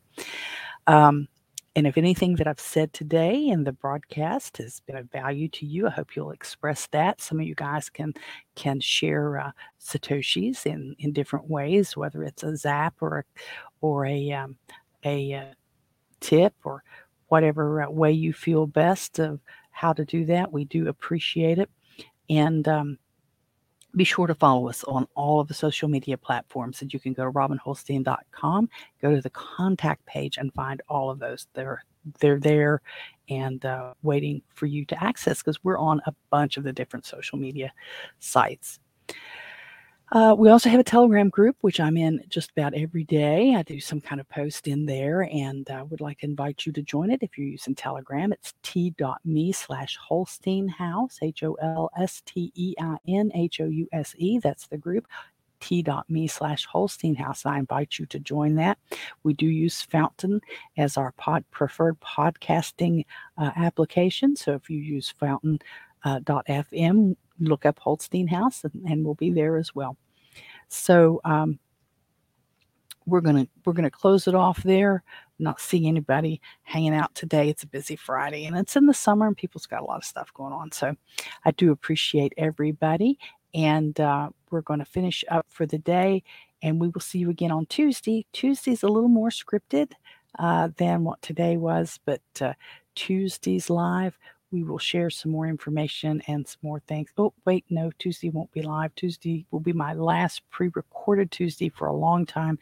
Um, 0.88 1.28
and 1.78 1.86
if 1.86 1.96
anything 1.96 2.34
that 2.34 2.48
I've 2.48 2.58
said 2.58 2.92
today 2.92 3.46
in 3.46 3.62
the 3.62 3.70
broadcast 3.70 4.56
has 4.56 4.80
been 4.80 4.96
of 4.96 5.08
value 5.12 5.46
to 5.50 5.64
you, 5.64 5.86
I 5.86 5.90
hope 5.90 6.16
you'll 6.16 6.32
express 6.32 6.88
that. 6.88 7.20
Some 7.20 7.38
of 7.38 7.46
you 7.46 7.54
guys 7.54 7.88
can 7.88 8.14
can 8.56 8.80
share 8.80 9.38
uh, 9.38 9.52
satoshis 9.80 10.66
in 10.66 10.96
in 10.98 11.12
different 11.12 11.48
ways, 11.48 11.96
whether 11.96 12.24
it's 12.24 12.42
a 12.42 12.56
zap 12.56 12.94
or 13.00 13.18
a, 13.18 13.24
or 13.80 14.06
a 14.06 14.32
um, 14.32 14.56
a 15.04 15.34
uh, 15.34 15.54
tip 16.18 16.52
or 16.64 16.82
whatever 17.28 17.82
uh, 17.82 17.88
way 17.88 18.10
you 18.10 18.32
feel 18.32 18.66
best 18.66 19.20
of 19.20 19.38
how 19.70 19.92
to 19.92 20.04
do 20.04 20.24
that. 20.24 20.52
We 20.52 20.64
do 20.64 20.88
appreciate 20.88 21.60
it, 21.60 21.70
and 22.28 22.66
um, 22.66 22.98
be 23.96 24.04
sure 24.04 24.26
to 24.26 24.34
follow 24.34 24.68
us 24.68 24.84
on 24.84 25.06
all 25.14 25.40
of 25.40 25.48
the 25.48 25.54
social 25.54 25.88
media 25.88 26.16
platforms. 26.16 26.82
And 26.82 26.92
you 26.92 27.00
can 27.00 27.12
go 27.12 27.24
to 27.24 27.30
robinholstein.com, 27.30 28.68
go 29.00 29.14
to 29.14 29.20
the 29.20 29.30
contact 29.30 30.04
page, 30.06 30.36
and 30.38 30.52
find 30.54 30.82
all 30.88 31.10
of 31.10 31.18
those. 31.18 31.46
They're 31.54 31.84
they're 32.20 32.38
there 32.38 32.80
and 33.28 33.64
uh, 33.64 33.92
waiting 34.02 34.40
for 34.54 34.66
you 34.66 34.84
to 34.86 35.04
access 35.04 35.38
because 35.38 35.62
we're 35.62 35.78
on 35.78 36.00
a 36.06 36.14
bunch 36.30 36.56
of 36.56 36.64
the 36.64 36.72
different 36.72 37.04
social 37.04 37.38
media 37.38 37.72
sites. 38.18 38.80
Uh, 40.10 40.34
we 40.38 40.48
also 40.48 40.70
have 40.70 40.80
a 40.80 40.84
Telegram 40.84 41.28
group, 41.28 41.56
which 41.60 41.80
I'm 41.80 41.96
in 41.96 42.24
just 42.28 42.50
about 42.52 42.74
every 42.74 43.04
day. 43.04 43.54
I 43.54 43.62
do 43.62 43.78
some 43.78 44.00
kind 44.00 44.20
of 44.20 44.28
post 44.28 44.66
in 44.66 44.86
there 44.86 45.28
and 45.30 45.68
uh, 45.70 45.84
would 45.90 46.00
like 46.00 46.20
to 46.20 46.26
invite 46.26 46.64
you 46.64 46.72
to 46.72 46.82
join 46.82 47.10
it 47.10 47.22
if 47.22 47.36
you're 47.36 47.46
using 47.46 47.74
Telegram. 47.74 48.32
It's 48.32 48.54
t.me 48.62 49.52
slash 49.52 49.98
Holstein 49.98 50.68
House, 50.68 51.18
H 51.20 51.42
O 51.42 51.54
L 51.54 51.90
S 51.98 52.22
T 52.24 52.50
E 52.54 52.74
I 52.80 52.96
N 53.06 53.30
H 53.34 53.60
O 53.60 53.66
U 53.66 53.86
S 53.92 54.14
E. 54.16 54.38
That's 54.38 54.66
the 54.66 54.78
group 54.78 55.06
t.me 55.60 56.26
slash 56.28 56.66
Holstein 56.66 57.14
House. 57.14 57.44
I 57.44 57.58
invite 57.58 57.98
you 57.98 58.06
to 58.06 58.18
join 58.18 58.54
that. 58.56 58.78
We 59.22 59.34
do 59.34 59.46
use 59.46 59.82
Fountain 59.82 60.40
as 60.76 60.96
our 60.96 61.12
pod 61.12 61.44
preferred 61.50 61.98
podcasting 62.00 63.04
uh, 63.36 63.50
application. 63.56 64.36
So 64.36 64.54
if 64.54 64.70
you 64.70 64.78
use 64.78 65.10
Fountain 65.18 65.58
uh, 66.04 66.20
.fm, 66.20 67.16
look 67.40 67.66
up 67.66 67.78
Holstein 67.78 68.28
House 68.28 68.64
and, 68.64 68.72
and 68.88 69.04
we'll 69.04 69.14
be 69.14 69.30
there 69.30 69.56
as 69.56 69.74
well. 69.74 69.96
So 70.68 71.20
um, 71.24 71.58
we're 73.06 73.20
gonna 73.20 73.46
we're 73.64 73.72
gonna 73.72 73.90
close 73.90 74.28
it 74.28 74.34
off 74.34 74.62
there. 74.62 75.02
Not 75.38 75.60
seeing 75.60 75.86
anybody 75.86 76.40
hanging 76.62 76.94
out 76.94 77.14
today. 77.14 77.48
It's 77.48 77.62
a 77.62 77.68
busy 77.68 77.96
Friday 77.96 78.44
and 78.46 78.56
it's 78.56 78.76
in 78.76 78.86
the 78.86 78.94
summer 78.94 79.26
and 79.26 79.36
people's 79.36 79.66
got 79.66 79.82
a 79.82 79.84
lot 79.84 79.98
of 79.98 80.04
stuff 80.04 80.32
going 80.34 80.52
on. 80.52 80.72
So 80.72 80.94
I 81.44 81.52
do 81.52 81.70
appreciate 81.70 82.32
everybody 82.36 83.18
and 83.54 83.98
uh, 84.00 84.30
we're 84.50 84.62
going 84.62 84.80
to 84.80 84.84
finish 84.84 85.24
up 85.30 85.46
for 85.48 85.64
the 85.64 85.78
day 85.78 86.24
and 86.62 86.80
we 86.80 86.88
will 86.88 87.00
see 87.00 87.18
you 87.20 87.30
again 87.30 87.52
on 87.52 87.66
Tuesday. 87.66 88.26
Tuesday's 88.32 88.82
a 88.82 88.88
little 88.88 89.08
more 89.08 89.30
scripted 89.30 89.92
uh, 90.38 90.68
than 90.76 91.04
what 91.04 91.22
today 91.22 91.56
was, 91.56 92.00
but 92.04 92.20
uh, 92.40 92.52
Tuesday's 92.94 93.70
live 93.70 94.18
we 94.50 94.62
will 94.62 94.78
share 94.78 95.10
some 95.10 95.32
more 95.32 95.46
information 95.46 96.22
and 96.26 96.46
some 96.46 96.60
more 96.62 96.80
things. 96.80 97.10
Oh, 97.16 97.34
wait, 97.44 97.64
no, 97.68 97.90
Tuesday 97.98 98.30
won't 98.30 98.52
be 98.52 98.62
live. 98.62 98.94
Tuesday 98.94 99.46
will 99.50 99.60
be 99.60 99.72
my 99.72 99.92
last 99.92 100.42
pre 100.50 100.70
recorded 100.74 101.30
Tuesday 101.30 101.68
for 101.68 101.86
a 101.86 101.94
long 101.94 102.24
time 102.24 102.58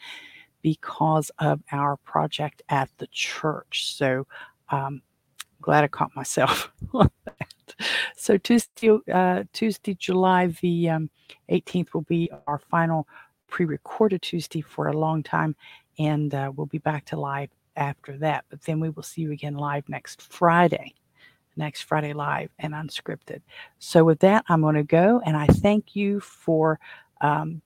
because 0.62 1.30
of 1.39 1.62
our 1.70 1.97
project 1.99 2.62
at 2.68 2.91
the 2.99 3.07
church. 3.09 3.95
So, 3.95 4.26
um, 4.70 5.03
glad 5.61 5.84
I 5.84 5.89
caught 5.89 6.14
myself 6.16 6.72
on 6.93 7.11
that. 7.24 7.76
So 8.16 8.37
Tuesday, 8.37 8.91
uh, 9.12 9.45
Tuesday, 9.53 9.95
July 9.95 10.47
the 10.61 10.91
um, 10.91 11.11
18th 11.51 11.95
will 11.95 12.03
be 12.03 12.30
our 12.47 12.59
final 12.59 13.07
pre-recorded 13.49 14.22
Tuesday 14.22 14.61
for 14.61 14.89
a 14.89 14.97
long 14.97 15.22
time, 15.22 15.55
and 15.99 16.34
uh, 16.34 16.51
we'll 16.55 16.66
be 16.66 16.78
back 16.78 17.05
to 17.07 17.16
live 17.18 17.51
after 17.76 18.16
that. 18.18 18.45
But 18.49 18.62
then 18.62 18.80
we 18.80 18.91
will 18.91 19.03
see 19.03 19.22
you 19.22 19.32
again 19.32 19.55
live 19.55 19.89
next 19.89 20.22
Friday 20.22 20.95
next 21.57 21.82
Friday 21.82 22.12
live 22.12 22.50
and 22.59 22.74
unscripted. 22.74 23.40
So, 23.78 24.04
with 24.04 24.20
that, 24.20 24.44
I'm 24.48 24.62
going 24.62 24.74
to 24.74 24.82
go 24.82 25.20
and 25.24 25.36
I 25.36 25.46
thank 25.46 25.96
you 25.96 26.20
for 26.20 26.78
um, 27.20 27.62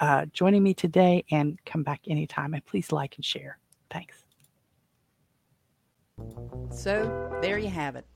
uh, 0.00 0.26
joining 0.32 0.62
me 0.62 0.74
today 0.74 1.24
and 1.30 1.58
come 1.64 1.82
back 1.82 2.00
anytime. 2.08 2.54
And 2.54 2.64
please 2.64 2.92
like 2.92 3.16
and 3.16 3.24
share. 3.24 3.58
Thanks. 3.90 4.24
So, 6.70 7.38
there 7.40 7.58
you 7.58 7.68
have 7.68 7.96
it. 7.96 8.06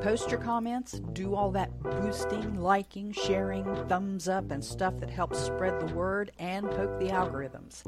Post 0.00 0.30
your 0.30 0.40
comments, 0.40 1.00
do 1.12 1.34
all 1.34 1.50
that 1.50 1.80
boosting, 1.80 2.60
liking, 2.60 3.12
sharing, 3.12 3.64
thumbs 3.88 4.28
up, 4.28 4.50
and 4.50 4.64
stuff 4.64 4.98
that 4.98 5.10
helps 5.10 5.38
spread 5.38 5.80
the 5.80 5.92
word 5.94 6.30
and 6.38 6.70
poke 6.70 6.98
the 6.98 7.08
algorithms. 7.08 7.82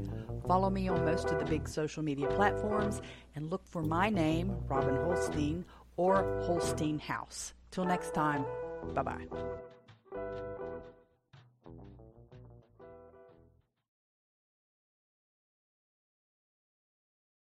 Follow 0.46 0.68
me 0.68 0.88
on 0.88 1.04
most 1.04 1.28
of 1.28 1.38
the 1.38 1.44
big 1.44 1.68
social 1.68 2.02
media 2.02 2.26
platforms 2.28 3.00
and 3.36 3.50
look 3.50 3.66
for 3.66 3.82
my 3.82 4.10
name, 4.10 4.54
Robin 4.68 4.96
Holstein 4.96 5.64
or 5.98 6.24
Holstein 6.46 6.98
House. 6.98 7.52
Till 7.70 7.84
next 7.84 8.14
time, 8.14 8.46
bye 8.94 9.02
bye. 9.02 9.26